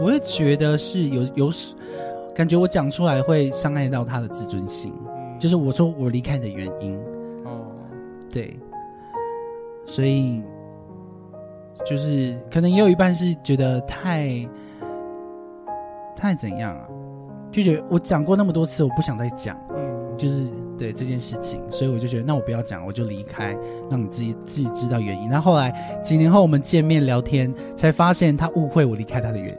[0.00, 1.50] 我会觉得是有有
[2.34, 4.92] 感觉，我讲出来会伤害到他的自尊心。
[5.06, 6.98] 嗯，就是我说我离开的原因，
[7.44, 7.64] 哦，
[8.30, 8.58] 对，
[9.86, 10.42] 所以
[11.86, 14.48] 就是可能也有一半是觉得太
[16.16, 16.88] 太怎样啊，
[17.50, 19.56] 就觉得我讲过那么多次，我不想再讲。
[19.76, 20.46] 嗯，就是
[20.78, 23.56] 对这件事情，所以我就觉得，那我不要讲，我就离开，
[23.90, 25.28] 让你自己自己知道原因。
[25.28, 29.58] 那后来几年后我们见面聊天，才发现他误会我离开他的原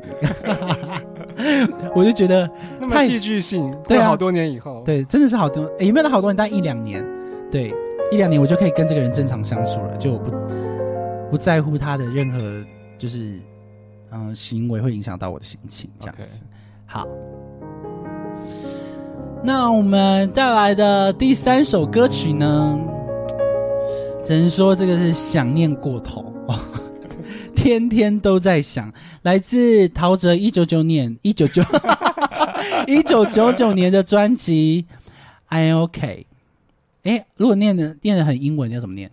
[1.37, 6.35] 因， 我就觉得，太那么戏剧性，对啊好多年以后，，对，真的是好多，诶有没有到好多年？
[6.35, 7.05] 但一两年，
[7.51, 7.73] 对，
[8.11, 10.31] 一两年我就可以跟这个人正常相处了，就我不
[11.31, 12.63] 不在乎他的任何
[12.97, 13.39] 就是
[14.11, 16.41] 嗯、行为会影响到我的心情，这样子。
[16.85, 17.05] 好，
[19.45, 22.79] 那我们带来的第三首歌曲呢，
[24.23, 26.33] 只能说这个是想念过头，
[27.55, 28.91] 天天都在想。
[29.21, 31.61] 来自陶喆一九九年一九九
[32.87, 34.83] 一九九九年的专辑
[35.45, 36.25] 《I Am OK》。
[37.09, 39.11] 哎，如果念的念的很英文，要怎么念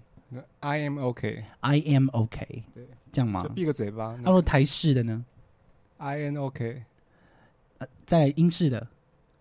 [0.61, 3.51] I am OK，？I am OK，对，这样吗就？
[3.51, 4.17] 闭个嘴巴。
[4.23, 5.23] 那如果台式的呢
[5.99, 6.83] ？I am OK，
[7.77, 8.87] 呃，再来英式的。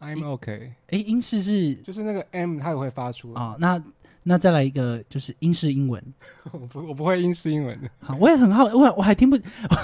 [0.02, 3.34] I'm OK，哎，英式是就是那个 M 它也会发出。
[3.34, 3.82] 啊、那
[4.24, 6.04] 那再来一个就是英式英文。
[6.52, 9.38] 我不我不会英式英文的，好，我也很好，我我还听不，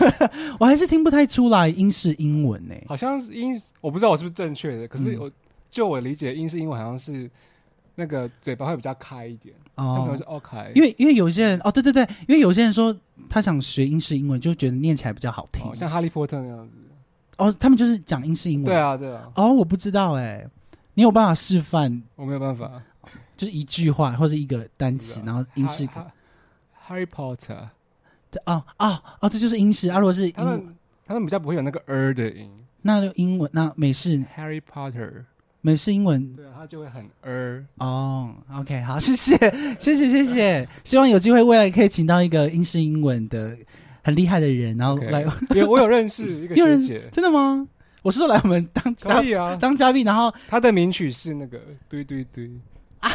[0.59, 2.73] 我还是听不太出来英式英文呢。
[2.87, 5.31] 好像是英，我不知道我是不是正确的，可是嗯我、
[5.69, 7.29] 就我理解英式英文好像是
[7.93, 12.95] 那个嘴巴会比较开一点，哦是，OK，因为因为有些人哦，对对对，因为有些人说
[13.29, 15.63] 他想学英式英文，就觉得念起来比较好听。
[15.69, 16.73] 哦像哈利波特那样子。
[17.37, 18.65] 哦，他们就是讲英式英文。
[18.65, 18.75] 对。
[18.75, 20.45] 啊，对啊，哦，我不知道哎，
[20.93, 22.81] 你有办法示范，我没有办法。
[23.37, 25.87] 就是一句话或者一个单词，然后英式
[26.87, 27.69] Harry Potter，
[28.31, 29.99] 这哦哦哦，这就是英式啊。
[29.99, 30.75] 如果是英，他们
[31.05, 32.49] 他们比较不会有那个 er 的音。
[32.81, 35.25] 那就英文，那美式 Harry Potter，
[35.61, 37.63] 美式英文对啊，他就会很 er。
[37.77, 38.33] 哦。
[38.55, 39.37] OK，好，谢谢
[39.77, 43.55] 谢谢谢谢，希望有机会未来可以请到一个英式英文的
[44.07, 45.21] 很厉害的人，然后来
[45.53, 47.67] 有我有认识 一个有人学姐，真的吗？
[48.03, 49.57] 我是说来我们当可以啊。
[49.59, 52.49] 当嘉宾，然后他的名曲是那个对对对，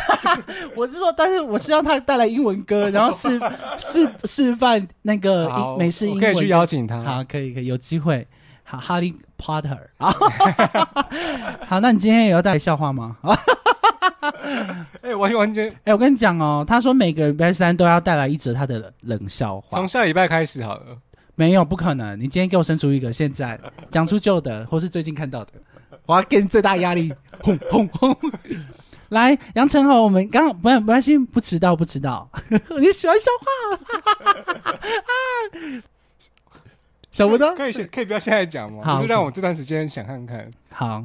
[0.76, 3.40] 我是说，但是我是让他带来英文歌，然后示
[3.78, 7.00] 示示范那个美式英文可以去邀请他。
[7.00, 8.28] 好，可以可以有机会。
[8.64, 9.74] 好，哈利波特。
[9.96, 10.10] 好，
[11.66, 13.16] 好，那你今天也要带来笑话吗？
[14.42, 19.86] 啊， 哎，完完全哎，我跟你讲哦，他说每个礼拜三都要带来一则他的冷笑话从。
[19.86, 20.98] 下礼拜开始好了。
[21.34, 22.18] 没有，不可能。
[22.18, 23.58] 你今天给我生出一个，现在
[23.90, 25.52] 讲出旧的，或是最近看到的，
[26.06, 27.12] 我要给你最大压力。
[27.40, 28.16] 轰 轰轰！
[29.08, 32.28] 来，杨晨豪，我们刚刚不没关系，不迟到不迟到。
[32.50, 33.46] 你喜欢笑话？
[37.10, 38.82] 想不到，可以先可以不要现在讲吗？
[38.84, 41.04] 好就是让我这段时间想看看，好，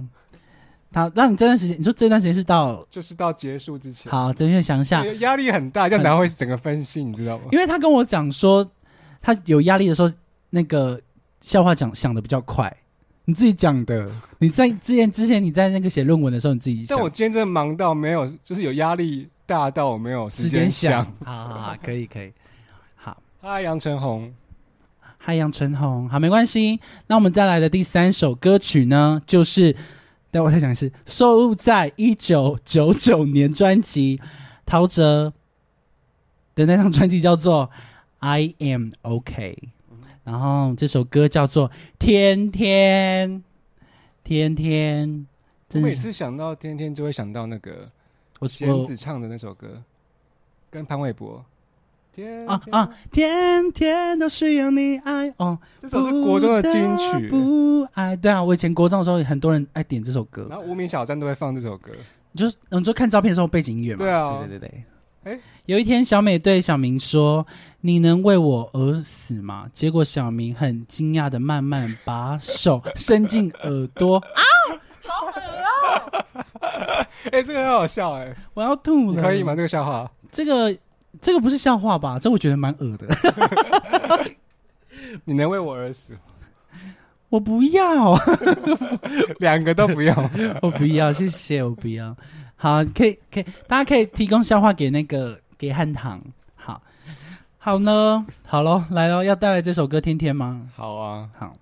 [0.97, 4.11] 好，那你这段时间，你说这段时间是到就是到结束之前。
[4.11, 7.43] 好，真确想一下，对压力很大，这样才会整个分析，你知道吗？
[7.51, 8.67] 因为他跟我讲说，
[9.21, 10.11] 他有压力的时候，
[10.49, 10.99] 那个
[11.39, 12.75] 笑话讲想的比较快。
[13.25, 22.33] 你自己讲的，你在之前之前你在那个写论文的时候，你自己想但我今天真的忙到没有，就是有压力大到我没有时间想。，好好好，可以可以，
[22.95, 23.15] 好。
[23.39, 24.33] 嗨，杨晨红，
[25.19, 26.79] 嗨，杨晨红，好，没关系。
[27.05, 29.75] 那我们再来的第三首歌曲呢，就是，
[30.38, 34.21] 等我再讲一次，收录在一九九九年专辑
[34.67, 35.33] 陶喆
[36.53, 37.65] 的那张专辑叫做
[38.19, 39.57] 《I Am OK》，
[40.23, 41.67] 然后这首歌叫做
[41.97, 43.39] 《天天》，
[44.23, 45.25] 天天，
[45.73, 47.89] 我每次想到天天就会想到那个
[48.38, 49.81] 我弦我子唱的那首歌，
[50.69, 51.43] 跟潘玮柏。
[52.18, 55.55] 天天啊啊，天天都需要你爱哦。
[55.80, 61.91] 这首是国中的金曲，不爱对啊，我以前国中的时候，很多人爱点这首歌，然后无名小站都会放这首歌。
[62.36, 63.99] 就是你就看照片的时候背景音乐嘛。
[63.99, 64.84] 对啊对对
[65.24, 67.45] 对有一天小美对小明说
[67.82, 74.41] ：“你能为我而死吗？”结果小明很惊讶的慢慢把手伸进耳朵 啊，
[75.05, 75.32] 好恶
[76.72, 79.22] 啊， 哎，这个很好笑哎，我要吐了。
[79.22, 79.53] 可以吗？？
[79.55, 80.09] 这个笑话？
[80.32, 80.74] 这个
[81.22, 82.20] 这个不是笑话吧？
[82.20, 83.08] 这我觉得蛮恶的。
[85.26, 86.18] 你能为我而死？
[87.30, 88.16] 我不要，
[89.39, 90.16] 两个都不要。
[90.62, 92.16] 我不要，谢谢，我不要。
[92.55, 96.22] 好，可以可以，大家可以提供笑话给那个给汉唐。
[96.55, 96.82] 好，
[97.58, 100.70] 好呢，好喽，来喽，要带来这首歌《天天》吗？
[100.76, 101.58] 好啊，好，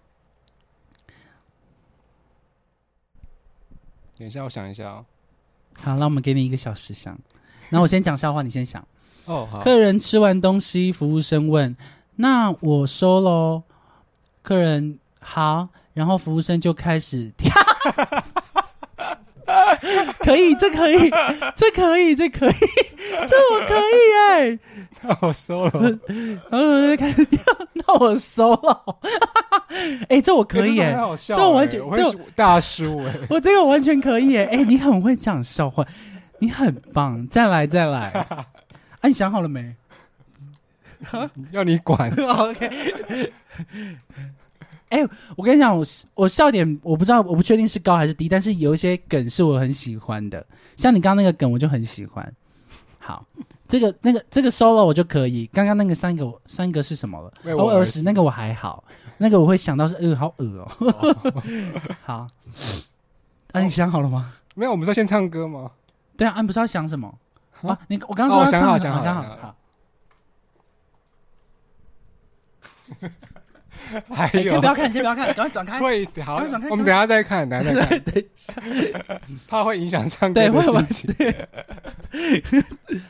[4.17, 5.05] 等一下，我想一下哦。
[5.79, 7.17] 好，那我们给你一个小时想。
[7.69, 8.85] 那我先讲笑话，你先想。
[9.25, 9.59] 哦，好。
[9.61, 11.75] 客人吃完东西，服务生问
[12.17, 13.63] ：“那我收喽？”
[14.41, 17.51] 客人好，然后服务生就开始跳。
[20.19, 21.09] 可以，这可以，
[21.55, 22.53] 这可以，这可以，
[23.27, 23.97] 这我可以
[24.29, 24.59] 哎！
[25.01, 25.99] 那我收了。
[26.49, 27.41] 然后开始跳，
[27.73, 28.83] 那我收了。
[30.09, 33.13] 哎、这我可以哎哎、这完全这大叔哎。
[33.29, 35.85] 我这个完全可以哎、哎、你很会讲笑话，
[36.39, 38.25] 你很棒，再来再来。
[39.05, 39.75] 啊，你想好了没
[41.51, 42.09] 要你管。
[42.17, 43.31] OK。
[44.89, 45.85] 哎、我跟你讲，我
[46.15, 50.43] 我笑点我不知道，我不确定是高还是低，但是有一些梗是我很喜欢的，
[50.75, 52.33] 像你刚刚那个梗我就很喜欢。
[52.97, 53.23] 好，
[53.67, 58.83] 这个那个这个 solo 我就可以，刚刚那个三个我三个是什么我耳屎那个我还好，
[59.19, 60.71] 那个我会想到是呃，好恶哦。
[62.03, 62.27] 好，
[63.51, 64.33] 啊，你想好了吗？
[64.55, 65.69] 没有，我们是要先唱歌吗？
[66.17, 67.13] 对啊，啊，你不是要想什么
[67.61, 67.79] 啊啊？
[67.87, 69.55] 你我刚刚说哦要唱什么想好想好想好想好好。
[74.09, 75.77] 还哎，先不要看，先不要看，赶快转开。
[75.81, 76.41] 会好
[76.71, 78.53] 我们等下再看，等下再看，等一下，
[79.47, 81.15] 怕会影响唱歌的心情。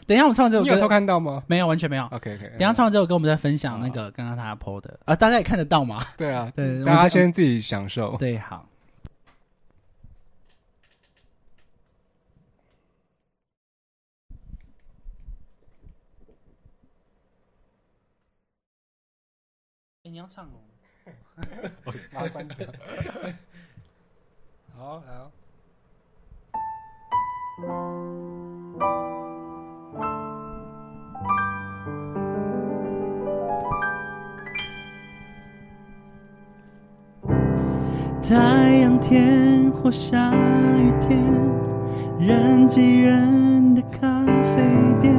[0.06, 1.68] 等一下，我唱完这首你有偷看到吗没有？
[1.68, 2.04] 完全没有。
[2.12, 2.48] ？OK OK。
[2.50, 6.04] 等一下唱完这首歌，我们再分享那个刚刚他 PO 的啊，大家也看得到吗？
[6.18, 8.16] 对啊，对，大家先自己享受。
[8.18, 8.68] 对好。
[20.16, 20.50] 你要唱哦。
[22.14, 22.70] 麻烦点。
[24.74, 25.30] 好，来哦。
[38.24, 41.22] 太阳天或下雨天，
[42.18, 44.64] 人挤人的咖啡
[45.02, 45.14] 店，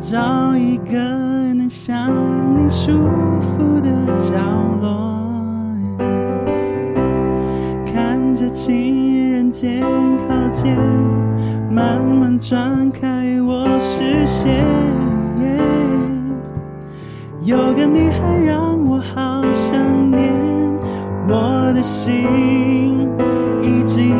[0.00, 0.96] 找一个
[1.68, 2.12] 想
[2.56, 2.92] 你舒
[3.40, 4.34] 服的角
[4.80, 5.20] 落，
[7.92, 9.82] 看着情人肩
[10.28, 10.76] 靠肩，
[11.70, 13.08] 慢慢转开
[13.42, 14.64] 我视线。
[17.42, 20.34] 有个女孩让我好想念。
[21.28, 23.08] 我的心
[23.62, 24.16] 已经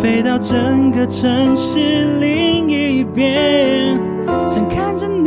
[0.00, 3.96] 飞到整个城市另一边，
[4.48, 5.23] 想看着你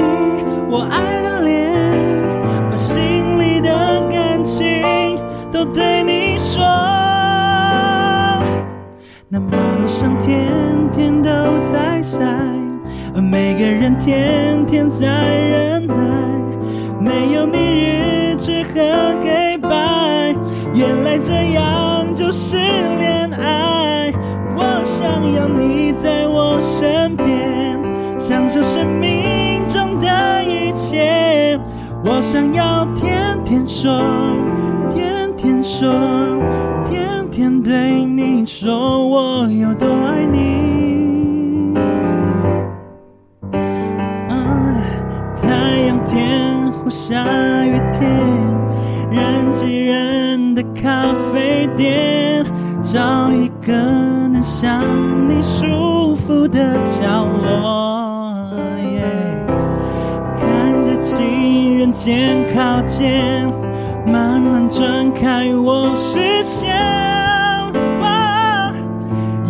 [0.77, 1.73] 我爱的脸，
[2.69, 3.71] 把心里的
[4.11, 5.17] 感情
[5.51, 6.61] 都对你说。
[9.27, 10.47] 那马路上天
[10.91, 11.29] 天都
[11.73, 12.23] 在塞，
[13.15, 15.95] 而每个人天天在忍耐，
[17.01, 20.35] 没有你日子很黑白。
[20.75, 24.13] 原来这样就是恋爱，
[24.55, 27.79] 我想要你在我身边，
[28.19, 29.26] 享受生命
[30.91, 30.97] 的一
[31.57, 31.59] 切。
[32.03, 33.91] 我想要天天说，
[34.89, 35.91] 天天说，
[36.85, 40.67] 天天对你说我有多爱你。
[45.41, 47.23] 太阳天或下
[47.65, 48.09] 雨天，
[49.11, 52.45] 人挤人的咖啡店，
[52.81, 54.83] 找一个能想
[55.27, 57.86] 你舒服的角落。
[60.99, 63.05] 情人肩靠近，
[64.05, 66.73] 慢慢转开我视线。
[68.01, 68.71] 哇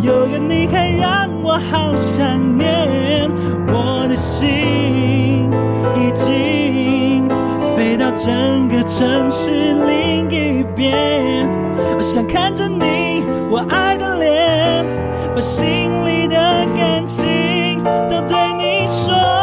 [0.01, 3.29] 有个你还让我好想念，
[3.67, 5.49] 我的心
[5.95, 7.27] 已经
[7.75, 11.47] 飞到整个城市另一边。
[11.95, 14.85] 我想看着你我爱的脸，
[15.33, 16.35] 把心里的
[16.75, 19.36] 感情都对你说。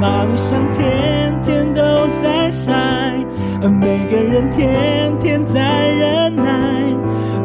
[0.00, 1.82] 马路上天天都
[2.22, 2.72] 在晒，
[3.80, 6.44] 每个人天天在忍耐。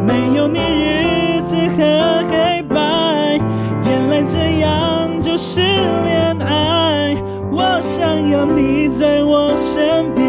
[0.06, 3.40] 没有你日子很黑白，
[3.86, 7.16] 原来这样就是恋爱。
[7.52, 10.28] 我想要你在我身边，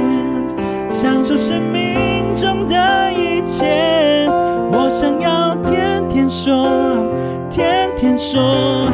[0.91, 4.27] 享受生命中的一切。
[4.73, 6.69] 我想要天天说，
[7.49, 8.91] 天天说，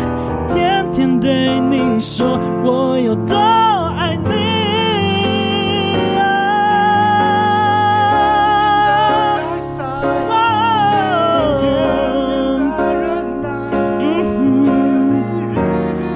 [1.27, 4.31] 对你说，我有多爱你。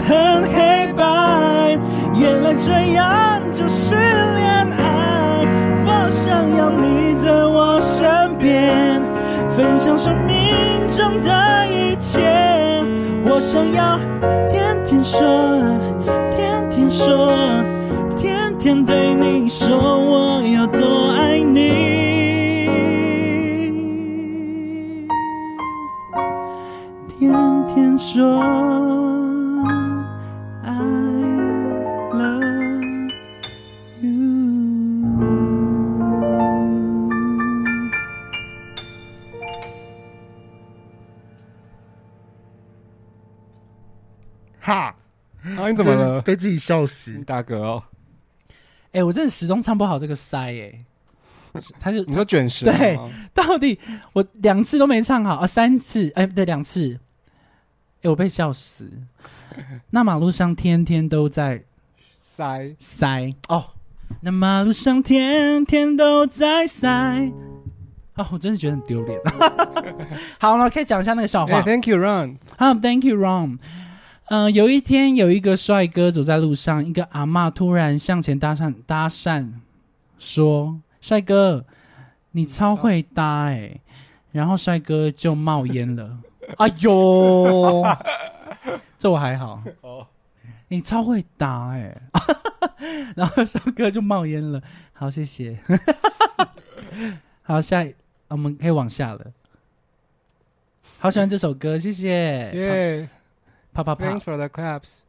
[0.07, 1.77] 很黑白，
[2.15, 5.45] 原来这样就是恋爱。
[5.85, 9.03] 我想要你在我身边，
[9.51, 12.21] 分享生命中的一切。
[13.27, 13.99] 我想要
[14.91, 15.23] 天说，
[16.33, 17.33] 天天说，
[18.17, 21.61] 天天对你说我有多爱你。
[27.07, 27.33] 天
[27.69, 28.43] 天说
[45.71, 46.21] 你怎么了？
[46.23, 47.23] 被自己笑死你。
[47.25, 47.83] 打嗝哦？
[48.93, 50.77] 哎、我真的始终唱不好这个塞哎、
[51.79, 52.99] 他就你说卷舌对？
[53.33, 53.79] 到底
[54.13, 56.99] 我两次都没唱好啊，三次哎、对，两次，
[58.03, 58.91] 哎、我被笑死。
[59.91, 61.65] 那马路上天天都在
[62.17, 63.65] 塞塞哦，
[64.23, 66.89] 那马路上天天都在塞。
[68.17, 69.19] 哦，我真的觉得很丢脸。
[70.39, 71.63] 好了，可以讲一下那个笑话哎。
[71.63, 72.39] ，Thank you, Ron。
[72.59, 73.59] 好，Thank you, Ron。
[74.31, 79.51] 嗯、有一天有一个帅哥走在路上，一个阿嬷突然向前搭讪搭讪，
[80.21, 81.65] 说：“帅哥，
[82.31, 83.81] 你超会搭哎、
[84.31, 86.19] 然后帅哥就冒烟了。
[86.59, 87.83] 哎呦，
[88.97, 89.65] 这我还好。
[90.69, 92.01] 你超会搭哎、
[93.17, 94.63] 然后帅哥就冒烟了。
[94.93, 95.59] 好，谢谢。
[97.43, 97.93] 好，下一
[98.29, 99.27] 我们可以往下了。
[101.01, 102.09] 好喜欢这首歌，谢谢。
[102.55, 103.09] 耶
[103.73, 104.21] 啪啪啪，Thanks。
[104.21, 105.01] for the claps。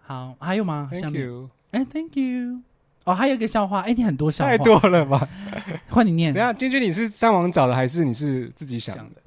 [0.00, 1.50] 好，还有吗？Thank you。
[1.72, 2.60] 哎，Thank you。
[3.04, 5.28] 哦，还有一个笑话，哎，你很多笑话，太多了吧？
[5.88, 6.42] 换你念等。
[6.42, 9.02] 下，君君，你是上网找的还是你是自己想的？
[9.02, 9.22] 想的，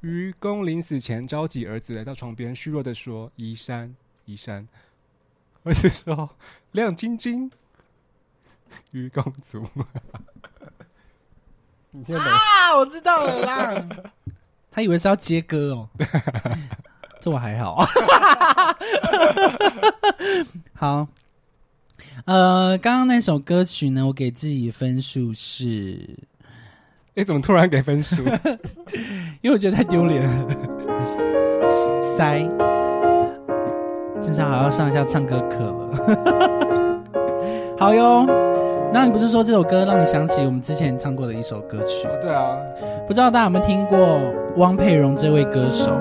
[0.00, 4.66] 愚公临死前召集儿子来到床边，虚弱的说：“移山，移山。”
[5.64, 6.30] 儿子说
[6.72, 7.50] ：“亮晶晶，
[8.92, 9.64] 愚公主。”
[11.92, 12.32] 你听得懂？
[12.32, 13.88] 啊，我知道了啦。
[14.70, 15.88] 他以为是要接歌哦，
[17.20, 17.84] 这我还好。
[20.74, 21.06] 好，
[22.24, 25.98] 呃，刚刚那首歌曲呢，我给自己分数是，
[27.14, 28.22] 哎，怎么突然给分数？
[29.42, 30.46] 因为我觉得太丢脸了，
[32.16, 32.48] 塞，
[34.22, 35.90] 至少还要上一下唱歌课了。
[37.78, 38.26] 好哟，
[38.92, 42.06] 那你不是说这首歌让你想起我们之前唱过的一首歌曲？
[42.08, 42.56] 哦，对啊，
[43.06, 44.20] 不知道大家有没有听过
[44.56, 45.98] 汪佩蓉这位歌手？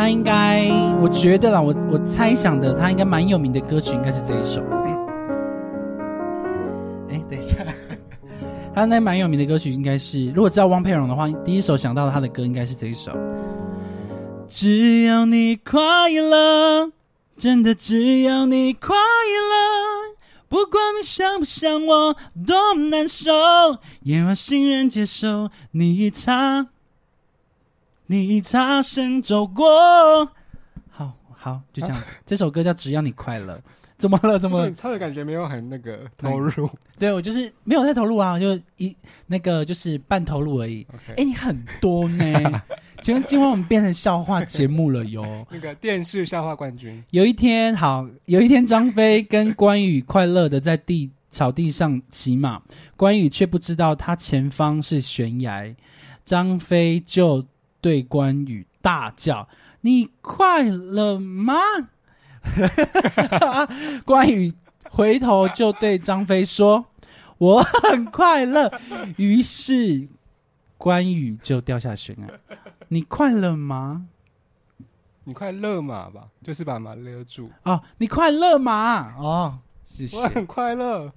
[0.00, 0.66] 他应该，
[1.02, 4.62] 我觉得啦，我我猜想的，他应该蛮有名的歌曲应该是这一首。
[7.10, 7.58] 哎，等一下，
[8.74, 13.12] 他那蛮有名的歌曲应该是，如果知道汪佩蓉的话，第一首想到他的歌应该是这一首。
[14.48, 15.78] 只要你快
[16.08, 16.90] 乐，
[17.36, 20.16] 真的只要你快乐，
[20.48, 23.30] 不管你想不想我，多么难受，
[24.00, 26.68] 也要欣然接受你一场
[28.18, 29.64] 你擦身走过。
[30.90, 32.06] 好好，就这样子。
[32.26, 33.54] 这首歌叫《只要你快乐》，
[33.96, 34.38] 怎么了？
[34.38, 34.68] 怎么？
[34.72, 38.94] 唱的感觉没有很那个投入 对我就是没有太投入啊，就一
[39.26, 40.86] 那个就是半投入而已。
[41.16, 42.62] 哎、你很多呢。
[43.00, 45.46] 请问今晚我们变成笑话节目了哟？
[45.50, 52.60] 那个电视笑话冠军，有一天，好，有一天，张飞跟关羽快乐的在地草地上骑马，
[52.96, 55.74] 关羽却不知道他前方是悬崖，
[56.26, 57.42] 张飞就
[57.80, 59.48] 对关羽大叫
[59.82, 61.54] ：“你快乐吗？”
[64.04, 64.54] 关羽
[64.90, 66.86] 回头就对张飞说
[67.38, 68.70] ：“我很快乐。”
[69.16, 70.08] 于是
[70.78, 72.28] 关羽就掉下悬崖。
[72.88, 74.06] 你快乐吗？
[75.24, 77.50] 你快乐马吧，就是把马勒住。
[77.64, 79.14] 哦，你快乐吗？
[79.18, 81.12] 哦，谢谢我，很快乐，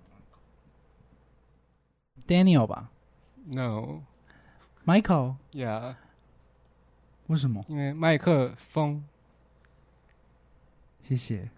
[2.27, 2.91] Daniel 吧
[3.45, 5.95] ？No，Michael，Yeah，、
[7.27, 7.63] 为什么？
[7.69, 9.05] 因为麦克风。
[11.03, 11.49] 谢谢，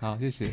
[0.00, 0.50] 好，谢谢。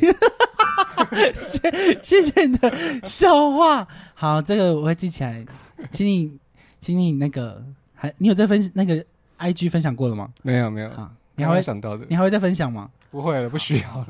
[2.02, 2.72] 谢谢你的
[3.04, 3.86] 笑话。
[4.14, 5.44] 好，这个我会记起来，
[5.90, 6.32] 请你，
[6.80, 7.62] 请你那个
[7.94, 9.04] 还你有在分那个
[9.38, 10.28] IG 分享过了吗？
[10.42, 12.90] 没有没有，好，你还会想到的你，还会再分享吗？
[13.10, 14.06] 不会了，不需要了，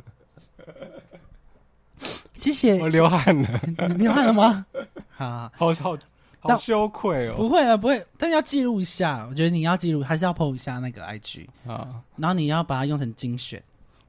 [2.34, 4.66] 谢谢，我流汗了，你流汗了吗？
[5.10, 5.98] 好，好好好
[6.46, 7.34] 但羞愧哦。
[7.36, 9.26] 不会啊，不会，但要记录一下。
[9.30, 13.62] 我觉得你要记录，还是要 PO 一下那个 IG，啊，然后你要把它用成精选，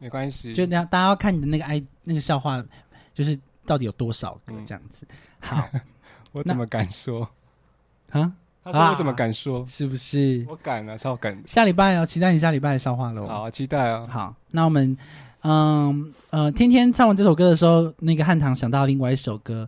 [0.05, 2.63] 没关系，就大家大家要看你的那个 I 那个笑话，
[3.11, 3.35] 就是
[3.65, 5.07] 到底有多少个嗯这样子。
[5.41, 5.67] 好
[6.31, 7.27] 我怎么敢说？
[8.11, 8.31] 啊，
[8.63, 9.65] 他说我怎么敢说？
[9.65, 10.45] 是不是？
[10.47, 11.41] 我敢啊，超敢。
[11.47, 13.25] 下礼拜要期待你下礼拜的笑话喽。
[13.25, 14.07] 好，期待哦。
[14.07, 14.95] 好，那我们
[15.41, 19.67] 嗯呃，天天唱完这首歌的时候，那个汉唐想到另外一首歌，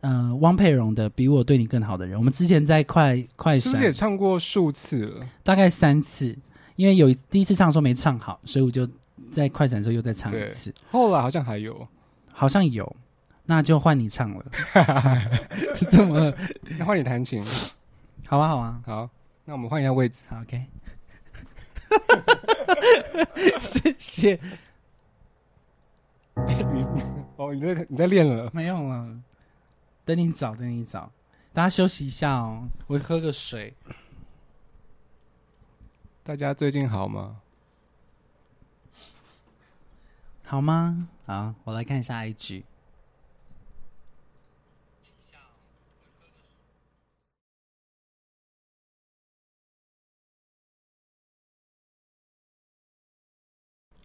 [0.00, 2.16] 呃，汪佩蓉的《比我对你更好的人》。
[2.18, 5.26] 我们之前在快快是不是也唱过数次了？
[5.44, 6.36] 大概三次，
[6.76, 8.88] 因为有一第一次唱的时候没唱好，所以我就
[9.30, 11.86] 在快闪的时候又再唱一次，后来好像还有，
[12.32, 12.96] 好像有，
[13.46, 14.44] 那就换你唱了，
[15.74, 16.32] 是这么
[16.78, 17.44] 那换你弹琴。
[18.26, 19.10] 好啊好啊，好，
[19.44, 20.28] 那我们换一下位置。
[20.40, 20.66] OK，
[23.60, 24.40] 谢谢，
[26.36, 26.86] 你
[27.36, 28.50] 哦，你在你在练了。
[28.54, 29.16] 没有了，
[30.04, 31.10] 等你找等你找，
[31.52, 33.74] 大家休息一下哦，我喝个水。
[36.22, 37.40] 大家最近好吗？
[40.50, 41.08] 好吗？
[41.26, 42.64] 好，我来看一下 IG。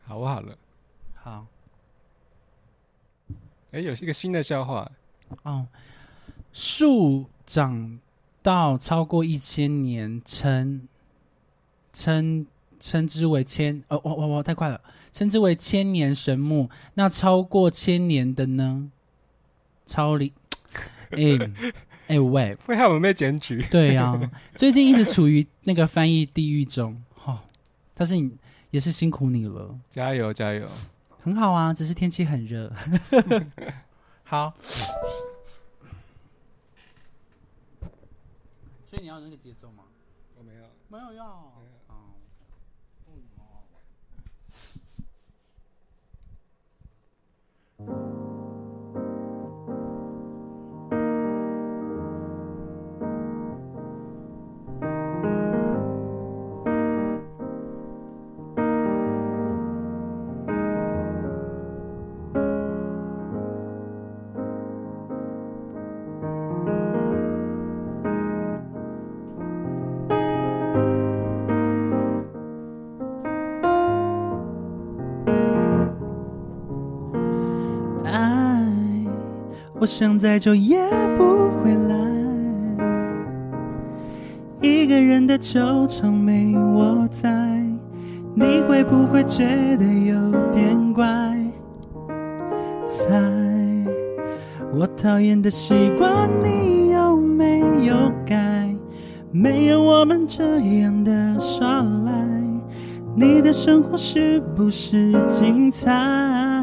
[0.04, 0.56] 好，我好了。
[1.16, 1.48] 好
[3.72, 4.92] 哎，有一个新的笑话，
[5.42, 5.68] 哦，
[6.54, 8.00] 树长
[8.44, 10.88] 到超过一千年，称
[11.92, 12.46] 称
[12.80, 14.80] 称之为千哦，哇哇哇，太快了，
[15.16, 16.70] 称之为千年神木。
[16.96, 18.92] 那超过千年的呢？
[19.86, 20.30] 超龄，
[21.16, 21.40] 哎
[22.08, 23.66] 哎喂，会害我们被检举。
[23.72, 27.40] 对呀、最近一直处于那个翻译地狱中，哦，
[27.94, 28.30] 但是你
[28.72, 29.80] 也是辛苦你了。
[29.90, 30.68] 加油加油！
[31.24, 32.70] 很好啊，只是天气很热。
[34.26, 34.54] 好，
[38.90, 39.86] 所以你要那个节奏吗？
[40.38, 40.64] 我没有。
[40.90, 41.54] 没有要。
[79.86, 80.80] 我想再久也
[81.16, 81.96] 不回来。
[84.60, 87.30] 一个人的球场没我在，
[88.34, 89.46] 你会不会觉
[89.78, 91.06] 得有点怪？
[92.88, 93.06] 猜
[94.74, 98.76] 我讨厌的习惯，你有没有改？
[99.32, 102.12] 没有我们这样的耍赖，
[103.16, 106.55] 你的生活是不是精彩？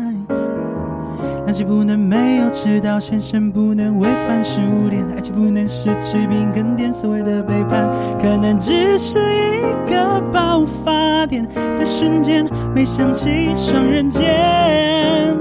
[1.53, 7.87] 爱情不能没有迟到，先生不能违反食物链，爱情不能失去平衡点，所谓的背叛，
[8.19, 12.43] 可能只是一个爆发点，在瞬间
[12.75, 15.32] 没想起双人间，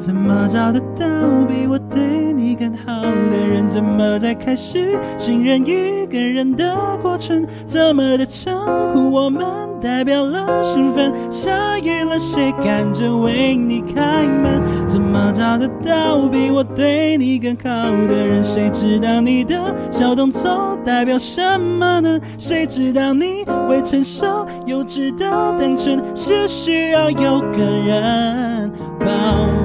[0.00, 1.06] 怎么找得到
[1.46, 3.68] 比我对你更好的人？
[3.68, 7.46] 怎么在开始信任一个人的过程？
[7.66, 8.56] 怎么的称
[8.94, 9.44] 呼我们
[9.78, 11.12] 代表了身份？
[11.30, 14.62] 下雨了，谁赶着为你开门？
[14.88, 18.42] 怎么找得到比我对你更好的人？
[18.42, 19.54] 谁知道你的
[19.90, 22.18] 小动作代表什么呢？
[22.38, 29.06] 谁知道你未成熟幼稚的单纯是需要有个人保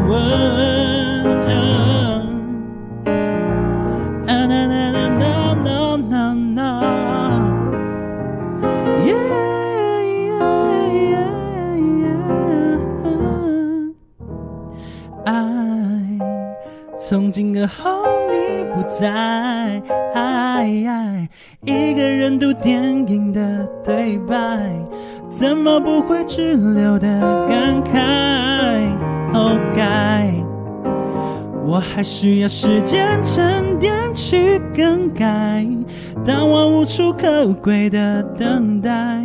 [0.09, 0.15] 温。
[4.27, 5.29] 啊啦啦啦啦
[5.63, 5.75] 啦
[6.09, 6.13] 啦
[6.55, 6.59] 啦
[9.05, 9.13] ，Yeah
[10.31, 10.49] yeah
[11.91, 12.09] yeah，
[15.25, 15.29] 爱
[16.99, 18.33] 从今而后你
[18.73, 19.81] 不在，
[21.61, 24.35] 一个人读电影的对白，
[25.29, 28.44] 怎么不会滞留的感慨？
[29.35, 30.31] 哦，该。
[31.65, 35.67] 我还需要时间沉淀去更改，
[36.23, 39.23] 当我无处可归的等待，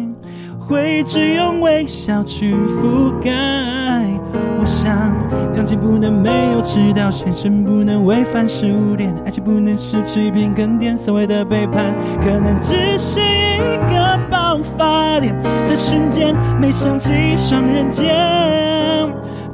[0.59, 3.31] 会只用微笑去覆盖。
[4.59, 5.15] 我想，
[5.55, 18.80] 两情不能没有迟到，先生不能违反食物链，爱情不能失去平衡点，所谓的背叛，可能只是一个爆发点，在瞬间没想起双人间。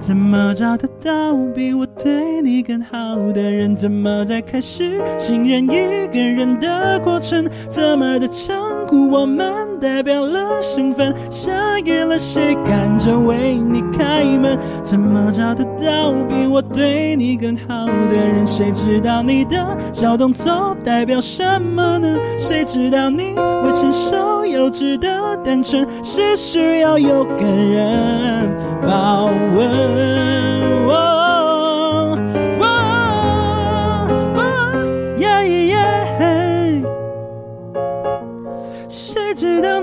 [0.06, 3.74] 怎么找得到比我对你更好的人？
[3.74, 7.44] 怎么在开始信任一个人的过程？
[7.68, 11.14] 怎么的长我们代表了身份？
[11.30, 14.58] 下雨了，谁赶着为你开门？
[14.82, 18.46] 怎么找得到比我对你更好的人？
[18.46, 19.56] 谁知道你的
[19.92, 22.08] 小动作代表什么呢？
[22.38, 23.34] 谁知道你
[23.64, 28.48] 未成熟幼稚的单纯是需要有个人
[28.86, 29.26] 保
[29.56, 31.15] 温。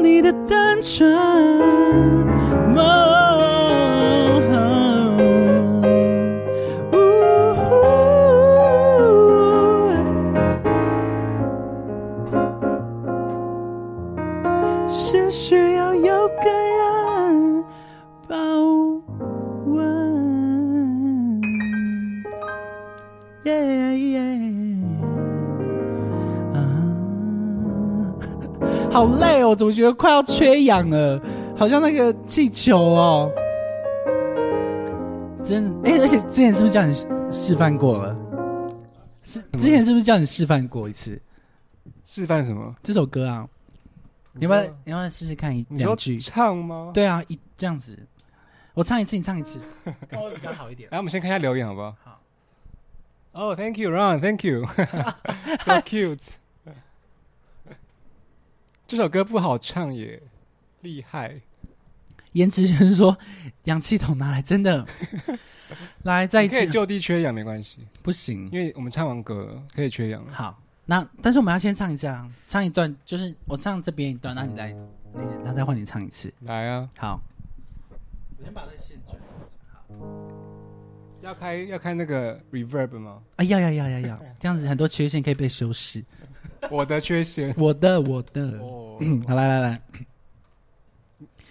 [0.03, 1.09] 你的单纯？
[28.93, 31.19] 好累哦，怎么觉得快要缺氧了？
[31.57, 33.31] 好像那个气球哦。
[35.43, 36.93] 真哎、而且之前是不是叫你
[37.31, 38.15] 示范过了？
[39.23, 41.19] 是之前是不是叫你示范过一次
[42.05, 42.73] 示范什么？
[42.83, 43.47] 这首歌啊？
[44.33, 46.19] 你要不要你要不要试试看一两句？
[46.19, 46.91] 唱吗？。
[46.93, 47.97] 对啊，一这样子，
[48.75, 49.59] 我唱一次，你唱一次，
[50.09, 50.87] 看 会比较好一点。
[50.91, 51.95] 来，我们先看一下留言好不好？
[52.03, 52.19] 好。
[53.33, 54.19] 哦、t h a n k you, Ron.
[54.21, 54.63] Thank you.
[55.65, 56.19] so cute.
[58.93, 60.21] 这首歌不好唱耶，
[60.81, 61.41] 厉害。
[62.33, 63.17] 颜值就是说，
[63.63, 64.85] 氧气筒拿来，真的，
[66.05, 68.47] 来再一次可以，就地缺氧没关系，不行。
[68.51, 70.23] 因为我们唱完歌可以缺氧。
[70.27, 74.75] 好，那但是我们要先唱一下啊，唱一段，就是我唱这边一段，那你来，
[75.11, 76.31] 那那再换你唱一次。
[76.41, 77.19] 来啊，好，
[78.37, 79.17] 我先把那个线转。
[81.23, 83.23] 要开要开那个 reverb 吗？
[83.37, 86.05] 啊，要要要要要，这样子很多缺陷可以被修饰。
[86.71, 87.53] 我的缺陷。
[87.57, 89.81] 我的我的，哦， 嗯，好来来来，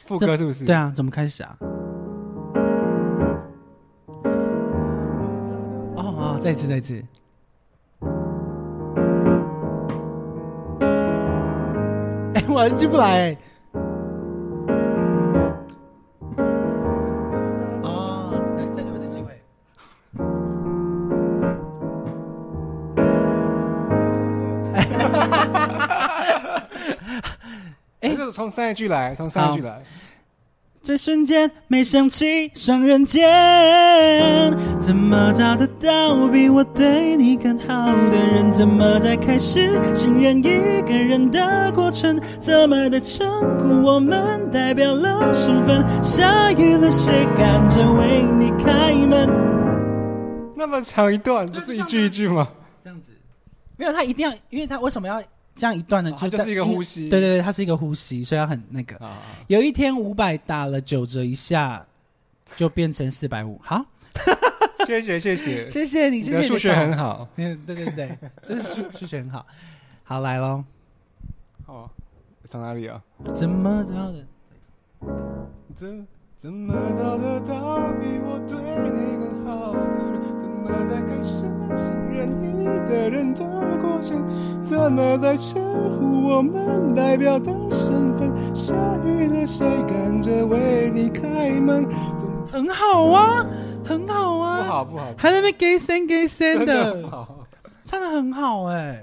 [0.06, 0.64] 副歌是不是？
[0.64, 0.74] 对。
[0.74, 1.56] 啊，怎么开始啊？
[5.96, 7.02] 哦哦，再一次再一次。
[12.34, 13.38] 哎、我还是进不来、欸。
[28.32, 29.78] 从上一句来，从上一句来。
[30.82, 33.22] 这瞬间没想起上人间，
[34.80, 38.50] 怎么找得到比我对你更好的人？
[38.50, 42.20] 怎么在开始信任一个人的过程？
[42.40, 43.30] 怎么的称
[43.60, 45.84] 呼我们代表了身份？
[46.02, 49.28] 下雨了，谁赶着为你开门？
[50.56, 52.48] 那么长一段，不是一句一句吗？
[52.82, 53.12] 这样子，
[53.78, 55.22] 没有他一定要，因为他为什么要
[55.54, 56.10] 这样一段呢？
[56.10, 58.96] 啊就是一个呼吸对对对，它是一个呼吸，所以要很那个。
[59.04, 61.84] 啊，有一天五百打了九折一下，
[62.56, 63.60] 就变成四百五。
[63.62, 63.84] 好，
[64.86, 67.18] 谢谢谢谢， 谢谢你，你谢谢的数学很好。
[67.18, 67.28] 好。
[67.36, 69.46] 嗯，对对对，这 是数数学很好。
[70.04, 70.64] 好，来喽，
[71.66, 71.88] 哦，
[72.48, 73.02] 从哪里啊？
[73.34, 74.26] 怎么找的？
[75.74, 78.56] 怎怎么找得到比我对
[78.90, 79.78] 你更好的
[80.88, 81.40] 在开始
[81.76, 83.44] 信任一个人的
[83.80, 84.22] 过程？
[84.64, 85.62] 怎么在称
[85.98, 88.54] 呼我们代表的身份？
[88.54, 91.86] 下雨了，谁赶着为你开门？
[92.50, 93.46] 很好啊，
[93.84, 97.26] 很好啊，不，好不好，还在那边给声给声真的。
[97.84, 99.02] 唱的很好哎、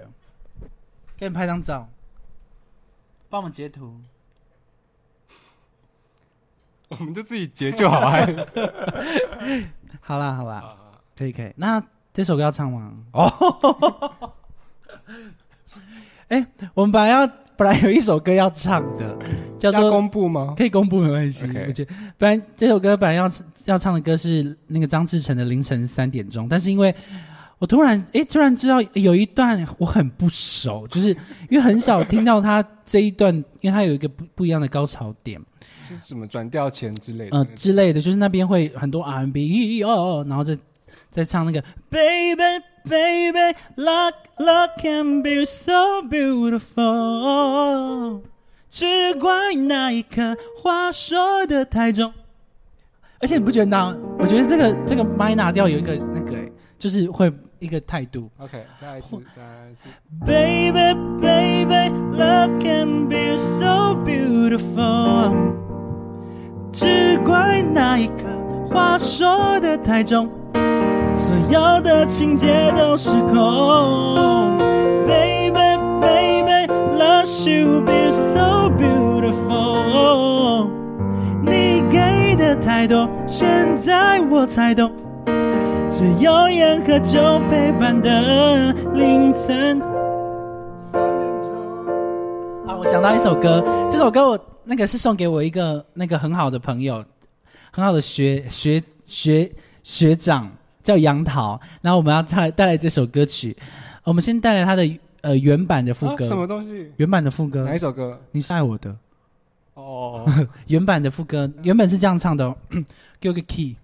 [1.17, 1.87] 给你拍张照，
[3.29, 3.93] 帮我们截图。
[6.89, 8.25] 我们就自己截就好哎。
[10.01, 10.75] 好啦好啦，啊
[11.19, 11.51] 可以可以。
[11.57, 12.93] 那这首歌要唱吗？
[13.11, 14.31] 哦，
[16.29, 19.17] 哎、我们本来要本来有一首歌要唱的，
[19.59, 20.53] 叫做公布吗？
[20.57, 21.43] 可以公布没关系。
[21.45, 23.29] OK 我觉得本来这首歌本来要
[23.65, 26.95] 要唱的歌是那个张志成的《凌晨三点钟》，但是因为
[27.57, 31.09] 我突然哎突然知道有一段我很不熟，就是
[31.49, 35.41] 因为很少听到他这一段，因为他有一个不不一样的高潮点，
[35.77, 37.37] 是什么转调前之类的？
[37.37, 40.57] 呃之类的，就是那边会很多 R&B 哦，然后再
[41.09, 47.41] 再唱那个 Baby Baby Love Love can be so beautiful。
[48.69, 52.13] 只怪那一刻话说的太重。
[53.21, 53.93] 而且你不觉得那？
[54.17, 57.29] 我觉得这个这个麦拿掉有一个那个、欸，就是会
[57.59, 58.29] 一个态度。
[58.37, 59.89] OK，再来一次，再来一次。
[60.25, 65.35] Baby, baby, love can be so beautiful。
[66.71, 68.23] 只怪那一刻
[68.69, 70.29] 话说的太重，
[71.15, 74.57] 所有的情节都失控。
[75.05, 80.69] Baby, baby, love you be so beautiful。
[81.43, 83.47] 你给的太多，现
[83.79, 84.91] 在我才懂。
[85.91, 89.81] 只有烟和酒陪伴的凌晨。
[92.67, 97.03] 啊，我想到一首歌，这首歌我那个是送给我一个那个很好的朋友，
[97.71, 99.51] 很好的学学学
[99.81, 100.47] 学长，
[100.83, 101.59] 叫杨桃。
[101.81, 103.55] 然后我们要带带来这首歌曲，
[104.03, 104.89] 我们先带来他的
[105.21, 106.91] 呃原版的副歌，啊什么东西？
[106.97, 108.19] 原版的副歌哪一，首歌？
[108.31, 108.95] 你是爱我的。
[109.75, 110.25] 哦，
[110.67, 112.55] 原版的副歌原本是这样唱的、哦，
[113.19, 113.75] 给我个 key。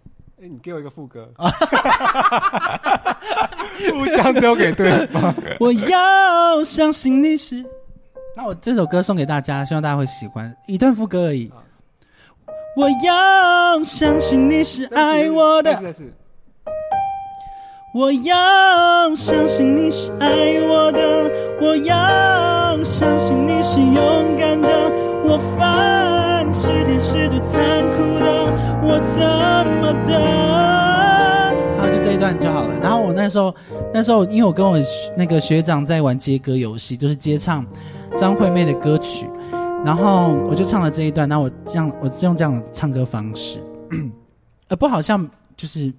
[0.41, 1.29] 哎，你给我一个副歌。
[3.91, 5.33] 互相丢给对方。
[5.59, 7.63] 我要相信你是
[8.35, 11.51] 那我这首歌送给大家，希望大家会喜欢，一段副歌而已。
[12.75, 15.81] 我要相信你是爱我的，
[17.95, 21.31] 我要相信你是爱我的，
[21.61, 24.67] 我要相信你是勇敢的。
[25.23, 28.51] 我犯是甜是最残酷的，
[28.83, 29.25] 我怎
[29.79, 30.13] 么等？
[31.79, 32.77] 好，就这一段就好了。
[32.81, 33.55] 然后我那时候，
[33.93, 34.77] 那时候因为我跟我
[35.15, 37.65] 那个学长在玩接歌游戏，就是接唱
[38.17, 39.25] 张惠妹的歌曲，
[39.85, 41.29] 然后我就唱了这一段。
[41.29, 43.63] 然后我这样，我是用这样的唱歌方式，
[44.67, 45.25] 呃，不好像
[45.55, 45.93] 就是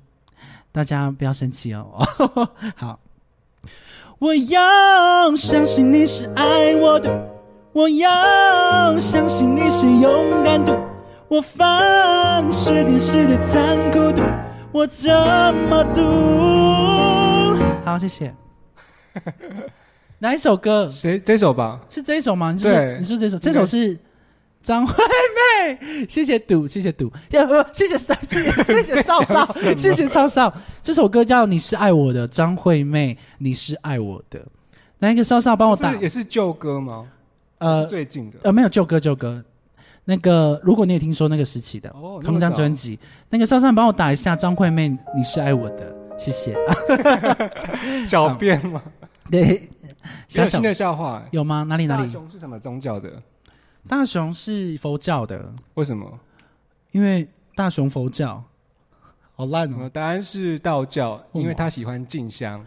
[0.77, 1.87] 大家不要生气哦。
[2.77, 3.01] 好，
[4.19, 7.11] 我要相信你是爱我的，
[7.73, 10.79] 我要相信你是勇敢的。
[11.29, 14.23] 我犯是甜是的残酷的，
[14.71, 16.03] 我怎么读？
[17.83, 18.35] 好，谢谢。
[20.21, 20.91] 哪一首歌？
[20.93, 21.81] 谁这首吧？
[21.89, 22.53] 是这一首吗？
[22.53, 23.39] 你是对你是这首？
[23.39, 23.99] 这首是
[24.67, 26.07] 张惠妹。
[26.09, 29.45] 谢谢赌，谢谢赌，要不谢谢少， 谢谢谢谢少少，
[29.77, 30.53] 谢谢少少。
[30.83, 34.45] 这首歌叫《你是爱我的》，张惠妹，你是爱我的。
[34.99, 37.07] 那一个少少帮我打是，也是旧歌吗？
[37.59, 38.39] 呃最近的。
[38.43, 39.41] 呃，没有旧歌旧歌。
[40.05, 42.99] 那个，如果你也听说那个时期的哦同一张专辑，
[43.31, 46.57] 那个少少帮我打一下张惠妹，你是爱我的，谢谢。
[48.05, 48.83] 狡辩吗？
[49.31, 49.69] 对，
[50.27, 51.29] 小小的笑话欸。
[51.31, 51.63] 有吗？
[51.63, 52.11] 哪里哪大里？
[52.11, 53.09] 雄是什么宗教的？
[53.89, 56.19] 大雄是佛教的，为什么？
[56.93, 58.43] 因为大雄佛教，
[59.35, 59.77] 好烂哦！
[59.83, 62.65] 呃答案是道教，么因为他喜欢静香。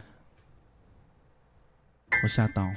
[2.24, 2.68] 我吓到，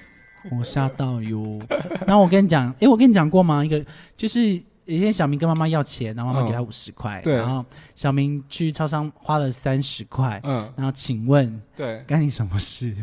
[0.51, 1.61] 我吓到哟。
[2.07, 3.65] 然后我跟你讲，诶，我跟你讲过吗？
[3.65, 3.85] 一个
[4.17, 7.65] 就是有一天小明跟妈妈要钱，然后妈妈嗯给他五十块，对然后
[7.95, 12.03] 小明去超商花了三十块，嗯，然后请问对。
[12.07, 12.95] 干你什么事？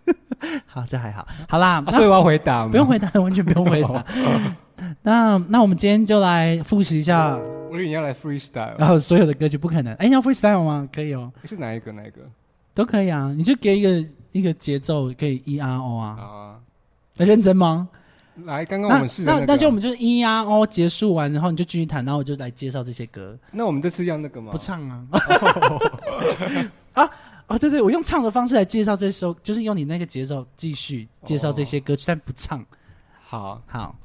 [0.66, 2.70] 好，这还好，好啦，啊那所以我要回答吗？
[2.70, 4.04] 不用回答，完全不用回答。
[5.02, 7.36] 那那我们今天就来复习一下，
[7.70, 9.94] 我以为你要来 freestyle，然后所有的歌曲不可能。
[9.94, 10.88] 哎，你要 freestyle 吗？
[10.92, 11.92] 可以哦，是哪一个？
[11.92, 12.20] 哪一个？
[12.74, 13.32] 都可以啊。
[13.36, 16.16] 你就给一个一个节奏，可以 E R O 啊。
[16.18, 16.56] 好啊，
[17.16, 17.88] 很认真吗？
[18.44, 23.34] 来，刚刚我那们试的个那那就我们就是 E R O 结束完，然后你就继续弹，然后我就来介绍这些歌。
[23.50, 24.52] 那我们这次要那个吗？
[24.52, 25.06] 不唱啊？
[26.92, 27.10] 啊
[27.46, 27.58] 啊！
[27.58, 32.62] 对对，我用唱的方式来介绍这首，就是用你那个节奏继续介绍这些歌曲，但不唱。
[33.24, 33.96] 好，好。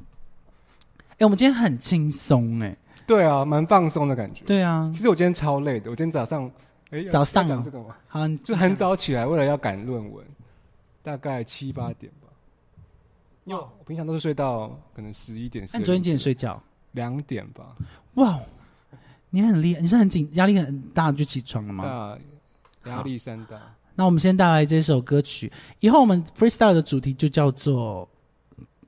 [1.21, 2.75] 哎，我们今天很轻松哎。
[3.05, 4.43] 对啊，蛮放松的感觉。
[4.43, 6.51] 对啊其，实我今天超累的，我今天早上，
[6.89, 7.95] 哎，早上讲这个吗？
[8.07, 10.25] 好，你就很早起来，为了要赶论文，
[11.03, 12.27] 大概七八点吧。
[13.43, 15.63] 因为我平常都是睡到可能十一点。
[15.71, 16.59] 那你昨天几点睡觉？
[16.93, 17.75] 两点吧。
[18.15, 18.39] 哇，
[19.29, 22.17] 你很厉害，你是很紧，压力很大就起床了吗？
[22.83, 23.59] 大压力山大。
[23.93, 25.51] 那我们先带来这首歌曲，
[25.81, 28.07] 以后我们 freestyle 的主题就叫做，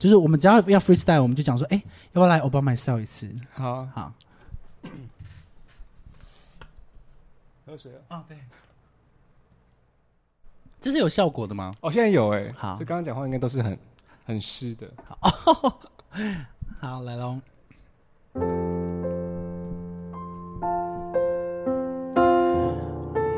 [0.04, 1.82] 就是我们只要要 freestyle，我们就讲说，哎，
[2.12, 3.26] 要不要来 Obama myself 一次？
[3.52, 4.12] 好，好，
[7.66, 8.18] 喝水啊。
[8.18, 8.38] 哦对，
[10.82, 11.74] 这是有效果的吗？
[11.80, 12.52] 哦，现在有哎。
[12.54, 13.80] 好所以刚刚讲话应该都是很
[14.26, 14.92] 很湿的。
[15.06, 15.18] 好
[16.82, 17.40] 好，来喽。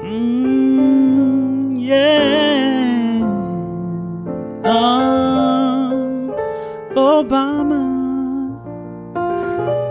[0.08, 3.22] 嗯耶，
[4.64, 5.05] 啊，
[7.16, 7.74] 奥巴马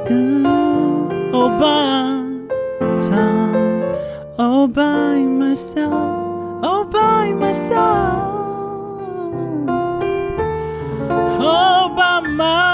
[0.04, 0.44] 跟
[1.32, 1.64] 欧巴
[2.98, 3.16] 唱
[4.36, 8.28] ，All by myself，All by myself，All
[11.96, 12.73] by my oh，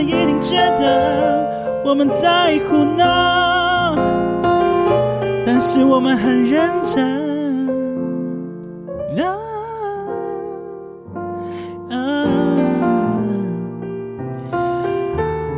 [0.00, 3.94] 一定觉得我们在胡闹，
[5.46, 7.28] 但是我们很认真。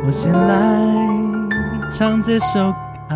[0.03, 0.77] 我先来
[1.89, 2.73] 唱这首
[3.09, 3.15] 歌，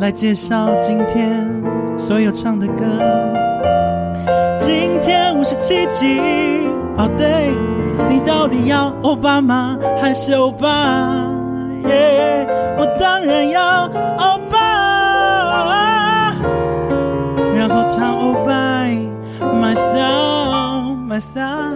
[0.00, 1.48] 来介绍今天
[1.96, 2.84] 所有唱的歌。
[4.58, 6.18] 今天五十七集，
[6.96, 7.54] 哦对，
[8.08, 10.68] 你到底要欧巴吗还是欧巴？
[11.86, 12.46] 耶，
[12.78, 13.86] 我当然要
[14.18, 16.34] 欧巴，
[17.56, 18.86] 然后唱欧巴
[19.40, 21.72] ，myself myself。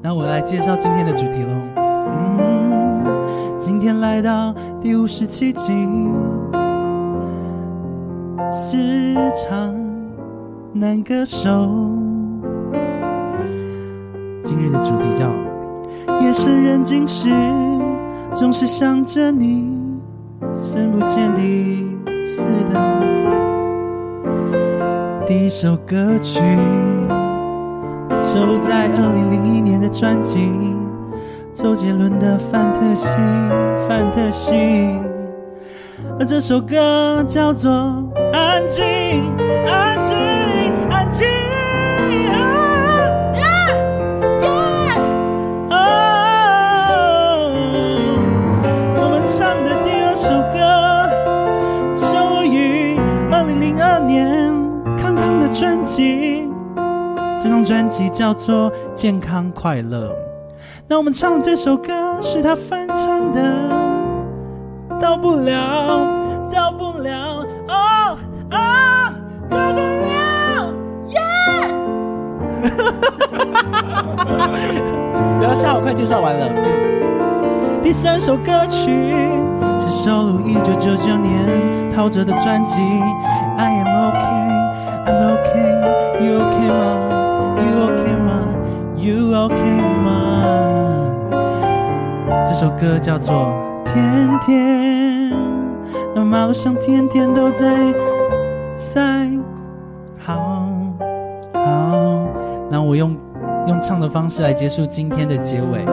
[0.00, 1.50] 那我来介绍今天的主题喽。
[1.76, 3.04] 嗯，
[3.58, 5.72] 今天来到第五十七集，
[8.52, 9.74] 市场
[10.72, 11.50] 男歌手，
[14.48, 15.28] 今日的主题叫
[16.22, 17.28] 夜深人静时，
[18.34, 19.68] 总是想着你，
[20.58, 21.86] 深不见底
[22.26, 22.80] 似的。
[25.26, 26.40] 第一首歌曲
[28.24, 30.50] 收在二零零一年的专辑，
[31.52, 33.06] 周杰伦的《范特西》，
[33.86, 34.54] 范特西。
[36.18, 37.70] 而这首歌叫做
[38.32, 38.82] 《安静，
[39.66, 40.16] 安静，
[40.88, 41.26] 安静》。
[55.52, 56.48] 专辑，
[57.40, 60.14] 这张专辑叫做《健康快乐。
[60.86, 63.40] 那我们唱这首歌是他翻唱的，
[64.98, 66.06] 到不了，
[66.52, 68.16] 到不了，哦
[68.50, 68.56] 哦，
[69.50, 70.72] 到不了，
[71.08, 71.20] 耶！
[75.38, 76.48] 不要笑，我快介绍完了。
[77.82, 78.90] 第三首歌曲
[79.80, 82.80] 是收录一九九九年陶喆的专辑
[83.56, 84.17] 《I Am OK
[85.08, 85.72] I'm okay,
[86.20, 86.80] you OK 吗
[87.56, 88.28] ？You OK 吗
[88.98, 90.10] ？You okay 吗？
[92.46, 93.34] 这首歌叫做
[93.90, 95.32] 《天天》，
[96.14, 97.74] 那马路上天天都在
[98.76, 99.00] 塞。
[100.18, 100.68] 好，
[101.54, 102.26] 好，
[102.70, 103.16] 那我用
[103.66, 105.86] 用唱的方式来结束今天的结尾。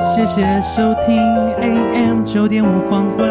[0.00, 1.16] 谢谢收听
[1.60, 3.24] AM 九点五黄昏，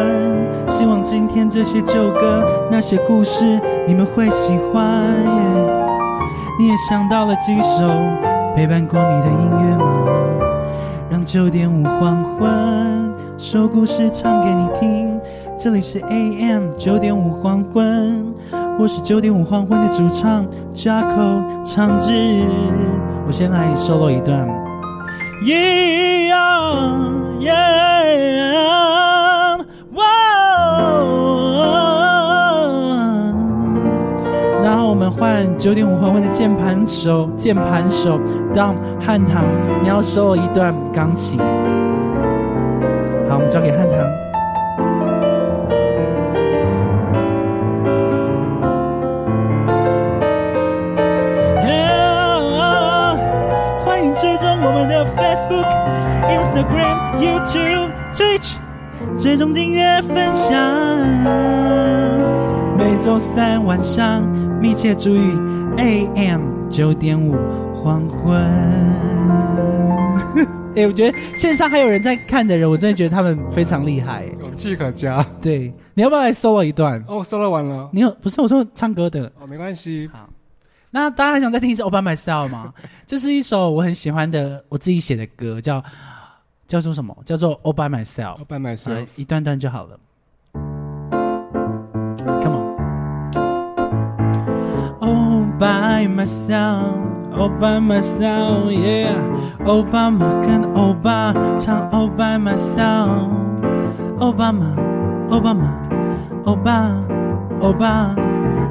[0.76, 3.58] 希望今天这些旧歌、那些故事
[3.88, 5.02] 你们会喜欢。
[5.04, 5.42] 耶
[6.58, 7.88] 你也想到了几首
[8.54, 9.84] 陪伴过你的音乐吗？
[11.08, 15.18] 让九点五黄昏说故事唱给你听。
[15.58, 18.34] 这里是 AM 九点五黄昏，
[18.78, 22.12] 我是九点五黄昏的主唱 Jaco 长志。
[23.26, 24.46] 我先来 solo 一段。
[35.18, 38.20] 换九点五黄昏的键盘手，键盘手
[38.52, 39.44] Dom 汉唐，
[39.82, 41.38] 你要 solo 一段钢琴。
[43.26, 43.96] 好，我们交给汉唐。
[53.84, 55.66] 欢迎追踪我们的 Facebook、
[56.28, 58.56] Instagram、YouTube、Twitch，
[59.18, 60.54] 追踪订阅分享。
[62.76, 64.22] 每周三晚上
[64.60, 65.20] 密切注意
[65.76, 67.34] AM 九点五
[67.74, 68.34] 黄昏。
[70.76, 74.26] 哎、我觉得线上还有人在看的人，我真的觉得他们非常厉害。
[74.40, 75.24] 勇气可嘉。
[75.40, 77.02] 对，你要不要来 solo 一段？
[77.08, 77.88] 哦，，solo 完了。
[77.92, 79.30] 你有不是我说唱歌的？
[79.40, 80.08] 哦，没关系。
[80.12, 80.28] 好，
[80.90, 82.74] 那大家还想再听一次《All by Myself》吗？
[83.06, 85.82] 这是一首我很喜欢的我自己写的歌，叫
[86.66, 87.16] 叫做什么？
[87.24, 88.40] 叫做《All by Myself 哦，》。
[88.44, 89.98] 拜买来一段段就好了。
[95.58, 96.96] By myself,
[97.32, 99.16] all by myself, yeah.
[99.64, 103.30] 奥巴马跟欧巴唱 All by myself，
[104.18, 104.66] 奥巴马，
[105.30, 105.72] 奥巴马，
[106.44, 106.90] 欧巴，
[107.60, 108.14] 欧巴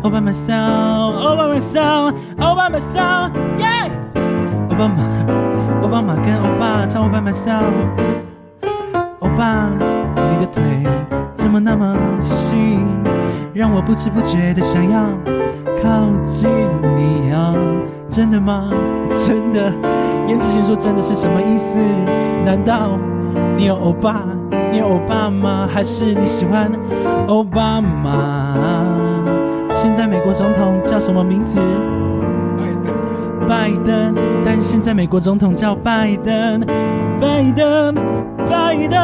[0.03, 3.89] ，All by myself, all by myself, all by myself, yeah.
[4.69, 7.73] 奥巴马，奥巴马跟欧巴唱 All by myself，
[9.19, 9.69] 欧巴，
[10.31, 10.63] 你的腿
[11.33, 12.79] 怎么那么细，
[13.55, 15.07] 让我不知不觉的想要。
[15.81, 15.89] 靠
[16.25, 16.49] 近
[16.97, 17.53] 你啊，
[18.09, 18.69] 真的吗？
[19.15, 19.71] 真的？
[20.27, 21.65] 燕子轩说真的是什么意思？
[22.43, 22.99] 难道
[23.55, 24.23] 你有欧巴？
[24.71, 25.69] 你有欧巴吗？
[25.71, 26.69] 还是你喜欢
[27.27, 28.57] 奥巴马？
[29.71, 31.61] 现在美国总统叫什么名字？
[33.47, 34.13] 拜登。
[34.43, 36.59] 但现在美国总统叫拜登，
[37.21, 37.95] 拜登，
[38.49, 38.99] 拜登，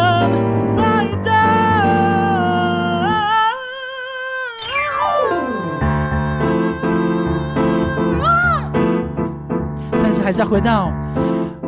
[0.76, 1.41] 拜登。
[10.32, 10.90] 还是要回到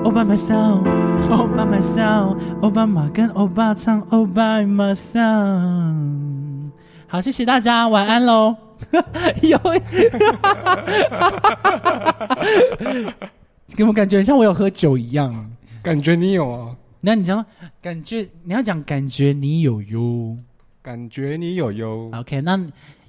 [0.06, 0.86] All by myself,
[1.30, 6.72] all by myself，奥巴马跟欧巴唱 All by myself。
[7.08, 8.56] 好，谢谢大家，晚安喽。
[9.44, 9.60] 有，
[13.76, 15.52] 给我感觉很像我有喝酒一样。
[15.82, 17.46] 感觉你有啊，那你讲
[17.82, 20.38] 感觉，你要讲感觉你有哟。
[20.82, 22.10] 感觉你有哟。
[22.14, 22.58] OK，那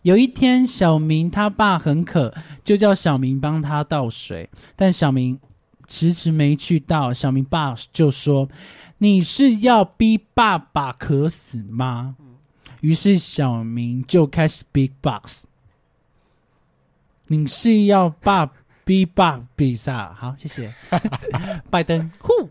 [0.05, 5.41] 有一天小明他爸很渴，就叫小明帮他倒水，但小明
[5.89, 8.47] 迟迟没去倒，小明爸就说
[8.99, 12.17] ：“你是要逼爸爸渴死吗？”
[12.83, 15.45] 于是小明就开始 big box。
[17.29, 18.53] 你是要爸
[18.85, 19.91] 逼爸比赛？
[20.15, 20.75] 好，谢谢。
[21.71, 22.51] 拜登，呼，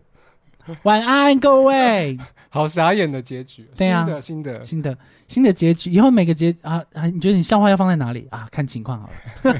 [0.81, 2.17] 晚安各位。
[2.49, 3.69] 好傻眼的结局。
[3.75, 4.65] 对啊新的新的。
[4.65, 4.97] 新的
[5.33, 8.47] 新的结局，以后每个结啊啊，你觉得你笑话要放在哪里啊？
[8.51, 9.59] 看情况好了。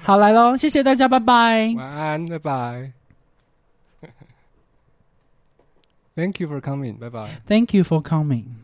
[0.02, 1.72] 好，来喽，谢谢大家，拜拜。
[1.76, 2.92] 晚安，拜拜。
[6.16, 7.28] Thank you for coming，拜拜。
[7.46, 8.63] Thank you for coming.